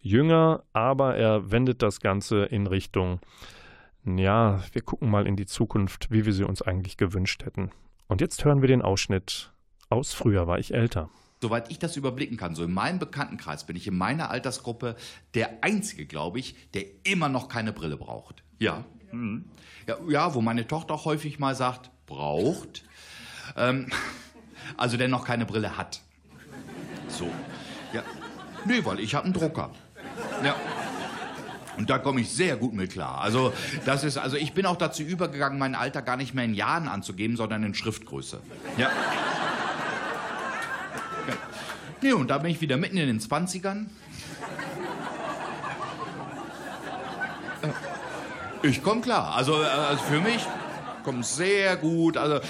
jünger, 0.00 0.64
aber 0.72 1.16
er 1.16 1.50
wendet 1.50 1.82
das 1.82 2.00
Ganze 2.00 2.44
in 2.44 2.66
Richtung, 2.66 3.20
ja, 4.04 4.62
wir 4.72 4.82
gucken 4.82 5.10
mal 5.10 5.26
in 5.26 5.36
die 5.36 5.46
Zukunft, 5.46 6.10
wie 6.10 6.24
wir 6.24 6.32
sie 6.32 6.44
uns 6.44 6.62
eigentlich 6.62 6.96
gewünscht 6.96 7.44
hätten. 7.44 7.70
Und 8.08 8.20
jetzt 8.20 8.44
hören 8.44 8.62
wir 8.62 8.68
den 8.68 8.82
Ausschnitt 8.82 9.52
aus 9.90 10.14
Früher 10.14 10.46
war 10.46 10.58
ich 10.58 10.72
älter. 10.72 11.10
Soweit 11.42 11.70
ich 11.70 11.78
das 11.78 11.96
überblicken 11.96 12.36
kann, 12.36 12.54
so 12.54 12.64
in 12.64 12.72
meinem 12.72 12.98
Bekanntenkreis 12.98 13.64
bin 13.64 13.74
ich 13.74 13.86
in 13.86 13.96
meiner 13.96 14.30
Altersgruppe 14.30 14.94
der 15.34 15.64
Einzige, 15.64 16.04
glaube 16.04 16.38
ich, 16.38 16.54
der 16.74 16.84
immer 17.04 17.30
noch 17.30 17.48
keine 17.48 17.72
Brille 17.72 17.96
braucht. 17.96 18.42
Ja. 18.58 18.84
Mhm. 19.10 19.46
Ja, 19.86 19.96
ja, 20.08 20.34
wo 20.34 20.42
meine 20.42 20.66
Tochter 20.66 20.94
auch 20.94 21.06
häufig 21.06 21.38
mal 21.38 21.54
sagt, 21.54 21.90
braucht. 22.06 22.84
Ähm, 23.56 23.90
also 24.76 24.98
der 24.98 25.08
noch 25.08 25.24
keine 25.24 25.46
Brille 25.46 25.78
hat. 25.78 26.02
So. 27.08 27.30
Ja. 27.94 28.02
Nee, 28.66 28.84
weil 28.84 29.00
ich 29.00 29.14
habe 29.14 29.24
einen 29.24 29.32
Drucker. 29.32 29.70
Ja. 30.44 30.54
Und 31.78 31.88
da 31.88 31.98
komme 31.98 32.20
ich 32.20 32.28
sehr 32.28 32.58
gut 32.58 32.74
mit 32.74 32.92
klar. 32.92 33.22
Also, 33.22 33.54
das 33.86 34.04
ist, 34.04 34.18
also 34.18 34.36
ich 34.36 34.52
bin 34.52 34.66
auch 34.66 34.76
dazu 34.76 35.02
übergegangen, 35.02 35.58
mein 35.58 35.74
Alter 35.74 36.02
gar 36.02 36.18
nicht 36.18 36.34
mehr 36.34 36.44
in 36.44 36.52
Jahren 36.52 36.88
anzugeben, 36.88 37.38
sondern 37.38 37.62
in 37.62 37.74
Schriftgröße. 37.74 38.42
Ja. 38.76 38.88
ja. 38.88 38.90
Nee, 42.02 42.12
und 42.12 42.28
da 42.28 42.38
bin 42.38 42.50
ich 42.50 42.60
wieder 42.60 42.76
mitten 42.76 42.96
in 42.96 43.06
den 43.06 43.20
20ern. 43.20 43.86
Ich 48.62 48.82
komme 48.82 49.00
klar. 49.00 49.34
Also, 49.34 49.54
also 49.56 50.02
für 50.04 50.20
mich 50.20 50.46
kommt 51.02 51.24
sehr 51.24 51.76
gut. 51.76 52.16
Also, 52.16 52.40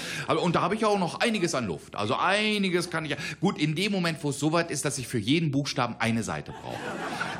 und 0.41 0.55
da 0.55 0.61
habe 0.61 0.75
ich 0.75 0.85
auch 0.85 0.99
noch 0.99 1.19
einiges 1.19 1.55
an 1.55 1.67
Luft. 1.67 1.95
Also 1.95 2.15
einiges 2.15 2.89
kann 2.89 3.05
ich. 3.05 3.15
Gut, 3.39 3.57
in 3.57 3.75
dem 3.75 3.91
Moment, 3.91 4.23
wo 4.23 4.29
es 4.29 4.39
soweit 4.39 4.71
ist, 4.71 4.85
dass 4.85 4.97
ich 4.97 5.07
für 5.07 5.19
jeden 5.19 5.51
Buchstaben 5.51 5.95
eine 5.99 6.23
Seite 6.23 6.53
brauche. 6.61 6.77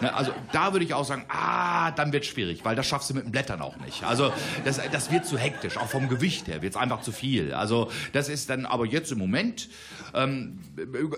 Ne, 0.02 0.14
also 0.14 0.34
da 0.52 0.74
würde 0.74 0.84
ich 0.84 0.94
auch 0.94 1.06
sagen, 1.06 1.26
ah, 1.30 1.92
dann 1.92 2.12
wird 2.12 2.26
schwierig, 2.26 2.66
weil 2.66 2.76
das 2.76 2.88
schaffst 2.88 3.10
du 3.10 3.14
mit 3.14 3.24
den 3.24 3.32
Blättern 3.32 3.62
auch 3.62 3.78
nicht. 3.78 4.04
Also 4.04 4.34
das, 4.66 4.82
das 4.92 5.12
wird 5.12 5.26
zu 5.26 5.38
hektisch, 5.38 5.78
auch 5.78 5.88
vom 5.88 6.10
Gewicht 6.10 6.48
her 6.48 6.64
wird 6.64 6.74
es 6.74 6.82
einfach 6.82 7.02
zu 7.02 7.12
viel. 7.12 7.54
Also 7.54 7.92
das 8.14 8.28
ist 8.28 8.50
dann, 8.50 8.66
aber 8.66 8.86
jetzt 8.86 9.12
im 9.12 9.20
Moment, 9.20 9.70
ähm, 10.16 10.60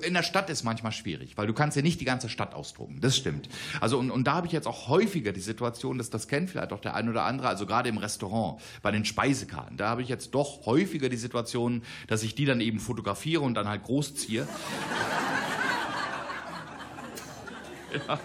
in 0.05 0.13
der 0.13 0.23
Stadt 0.23 0.49
ist 0.49 0.63
manchmal 0.63 0.91
schwierig, 0.91 1.37
weil 1.37 1.47
du 1.47 1.53
kannst 1.53 1.77
ja 1.77 1.83
nicht 1.83 2.01
die 2.01 2.05
ganze 2.05 2.27
Stadt 2.27 2.53
ausdrucken. 2.53 2.99
Das 2.99 3.15
stimmt. 3.15 3.47
Also 3.79 3.97
und, 3.97 4.11
und 4.11 4.25
da 4.25 4.33
habe 4.33 4.47
ich 4.47 4.53
jetzt 4.53 4.67
auch 4.67 4.89
häufiger 4.89 5.31
die 5.31 5.39
Situation, 5.39 5.97
dass 5.97 6.09
das 6.09 6.27
kennt 6.27 6.49
vielleicht 6.49 6.73
auch 6.73 6.81
der 6.81 6.95
ein 6.95 7.07
oder 7.09 7.23
andere, 7.23 7.47
also 7.47 7.65
gerade 7.65 7.87
im 7.87 7.97
Restaurant, 7.97 8.61
bei 8.81 8.91
den 8.91 9.05
Speisekarten, 9.05 9.77
da 9.77 9.87
habe 9.89 10.01
ich 10.01 10.09
jetzt 10.09 10.31
doch 10.31 10.65
häufiger 10.65 11.07
die 11.07 11.15
Situation, 11.15 11.83
dass 12.07 12.23
ich 12.23 12.35
die 12.35 12.43
dann 12.45 12.59
eben 12.59 12.79
fotografiere 12.79 13.41
und 13.41 13.53
dann 13.53 13.69
halt 13.69 13.83
großziehe. 13.83 14.45
ja. 18.07 18.19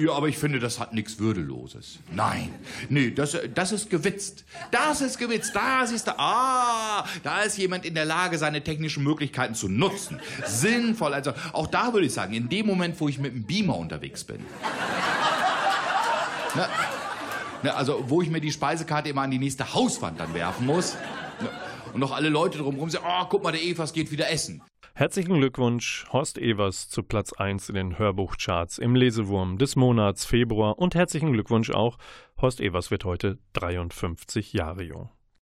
Ja, 0.00 0.12
aber 0.12 0.28
ich 0.28 0.38
finde, 0.38 0.60
das 0.60 0.80
hat 0.80 0.94
nichts 0.94 1.18
Würdeloses. 1.18 1.98
Nein, 2.12 2.54
nee, 2.88 3.10
das, 3.10 3.36
das 3.54 3.72
ist 3.72 3.90
gewitzt. 3.90 4.44
Das 4.70 5.00
ist 5.00 5.18
gewitzt. 5.18 5.54
Da 5.54 5.86
siehst 5.86 6.06
du, 6.06 6.18
ah, 6.18 7.04
da 7.22 7.42
ist 7.42 7.58
jemand 7.58 7.84
in 7.84 7.94
der 7.94 8.06
Lage, 8.06 8.38
seine 8.38 8.62
technischen 8.62 9.04
Möglichkeiten 9.04 9.54
zu 9.54 9.68
nutzen. 9.68 10.18
Sinnvoll. 10.46 11.12
Also 11.12 11.32
auch 11.52 11.66
da 11.66 11.92
würde 11.92 12.06
ich 12.06 12.14
sagen, 12.14 12.32
in 12.32 12.48
dem 12.48 12.66
Moment, 12.66 12.98
wo 13.00 13.08
ich 13.08 13.18
mit 13.18 13.34
dem 13.34 13.44
Beamer 13.44 13.76
unterwegs 13.76 14.24
bin. 14.24 14.40
Na, 16.54 16.68
na, 17.62 17.70
also 17.72 18.04
wo 18.08 18.22
ich 18.22 18.30
mir 18.30 18.40
die 18.40 18.52
Speisekarte 18.52 19.10
immer 19.10 19.22
an 19.22 19.30
die 19.30 19.38
nächste 19.38 19.74
Hauswand 19.74 20.18
dann 20.18 20.32
werfen 20.32 20.66
muss. 20.66 20.96
Na, 21.40 21.48
und 21.92 22.00
noch 22.00 22.12
alle 22.12 22.28
Leute 22.28 22.58
drumherum 22.58 22.88
sagen, 22.88 23.04
oh, 23.06 23.26
guck 23.28 23.42
mal, 23.42 23.52
der 23.52 23.62
Evas 23.62 23.92
geht 23.92 24.10
wieder 24.10 24.30
essen. 24.30 24.62
Herzlichen 24.94 25.34
Glückwunsch, 25.34 26.04
Horst 26.12 26.36
Evers 26.36 26.88
zu 26.88 27.02
Platz 27.02 27.32
1 27.32 27.68
in 27.68 27.74
den 27.76 27.98
Hörbuchcharts 27.98 28.78
im 28.78 28.94
Lesewurm 28.94 29.56
des 29.56 29.76
Monats 29.76 30.26
Februar 30.26 30.78
und 30.78 30.94
herzlichen 30.94 31.32
Glückwunsch 31.32 31.70
auch, 31.70 31.96
Horst 32.40 32.60
Evers 32.60 32.90
wird 32.90 33.04
heute 33.04 33.38
53 33.54 34.52
Jahre 34.52 34.82
jung. 34.82 35.08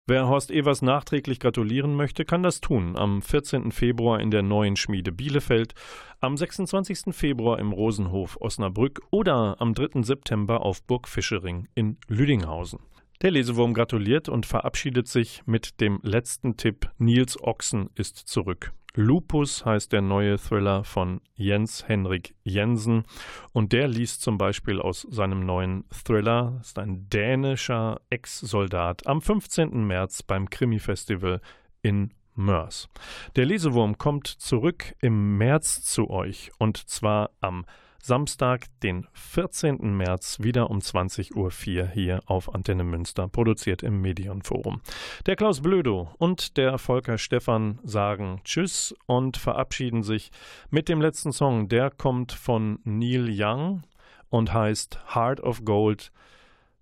Wer 0.07 0.29
Horst 0.29 0.51
Evers 0.51 0.83
nachträglich 0.83 1.41
gratulieren 1.41 1.95
möchte, 1.95 2.25
kann 2.25 2.43
das 2.43 2.61
tun 2.61 2.97
am 2.97 3.23
14. 3.23 3.73
Februar 3.73 4.21
in 4.21 4.31
der 4.31 4.43
neuen 4.43 4.77
Schmiede 4.77 5.13
Bielefeld, 5.13 5.75
am 6.21 6.37
26. 6.37 7.15
Februar 7.15 7.59
im 7.59 7.73
Rosenhof 7.73 8.39
Osnabrück 8.41 9.03
oder 9.11 9.57
am 9.61 9.75
3. 9.75 10.03
September 10.03 10.61
auf 10.61 10.83
Burg 10.83 11.09
Fischering 11.09 11.69
in 11.75 11.99
Lüdinghausen. 12.07 12.81
Der 13.23 13.31
Lesewurm 13.31 13.75
gratuliert 13.75 14.29
und 14.29 14.47
verabschiedet 14.47 15.09
sich 15.09 15.43
mit 15.47 15.81
dem 15.81 16.01
letzten 16.03 16.57
Tipp 16.57 16.91
Nils 16.99 17.43
Ochsen 17.43 17.91
ist 17.95 18.17
zurück. 18.17 18.73
Lupus 18.97 19.65
heißt 19.65 19.93
der 19.93 20.03
neue 20.03 20.39
Thriller 20.39 20.85
von 20.85 21.21
Jens 21.35 21.89
Henrik 21.89 22.37
Jensen 22.45 23.05
und 23.53 23.73
der 23.73 23.89
liest 23.89 24.23
zum 24.23 24.39
Beispiel 24.39 24.81
aus 24.81 25.05
seinem 25.11 25.45
neuen 25.45 25.85
Thriller, 25.91 26.59
ist 26.61 26.79
ein 26.79 27.09
dänischer 27.09 28.01
Ex-Soldat, 28.09 29.07
am 29.09 29.21
15. 29.21 29.85
März 29.85 30.23
beim 30.23 30.49
Krimi-Festival 30.49 31.41
in 31.83 32.15
Mörs. 32.37 32.89
Der 33.35 33.47
Lesewurm 33.47 33.99
kommt 33.99 34.29
zurück 34.29 34.95
im 35.01 35.39
März 35.39 35.83
zu 35.83 36.09
euch 36.09 36.53
und 36.59 36.77
zwar 36.77 37.31
am 37.41 37.67
Samstag, 38.07 38.67
den 38.83 39.07
14. 39.15 39.97
März, 39.97 40.37
wieder 40.41 40.69
um 40.69 40.81
20.04 40.81 41.35
Uhr 41.35 41.89
hier 41.89 42.21
auf 42.27 42.55
Antenne 42.55 42.85
Münster, 42.85 43.29
produziert 43.29 43.83
im 43.83 44.03
Medienforum. 44.03 44.83
Der 45.25 45.37
Klaus 45.37 45.63
Blödo 45.63 46.11
und 46.19 46.59
der 46.59 46.77
Volker 46.77 47.17
Stephan 47.17 47.79
sagen 47.83 48.43
Tschüss 48.45 48.95
und 49.07 49.39
verabschieden 49.39 50.03
sich 50.03 50.33
mit 50.69 50.91
dem 50.91 51.01
letzten 51.01 51.33
Song. 51.33 51.71
Der 51.71 51.91
kommt 51.91 52.33
von 52.33 52.79
Neil 52.85 53.31
Young 53.31 53.85
und 54.29 54.53
heißt 54.53 55.15
Heart 55.15 55.41
of 55.41 55.65
Gold. 55.65 56.13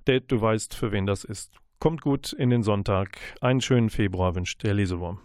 Dave, 0.07 0.23
du 0.23 0.41
weißt, 0.41 0.75
für 0.75 0.91
wen 0.91 1.07
das 1.07 1.23
ist. 1.23 1.55
Kommt 1.79 2.01
gut 2.01 2.33
in 2.33 2.51
den 2.51 2.65
Sonntag. 2.65 3.21
Einen 3.41 3.61
schönen 3.61 3.91
Februar 3.91 4.35
wünscht 4.35 4.65
der 4.65 4.75
Lesewurm. 4.75 5.21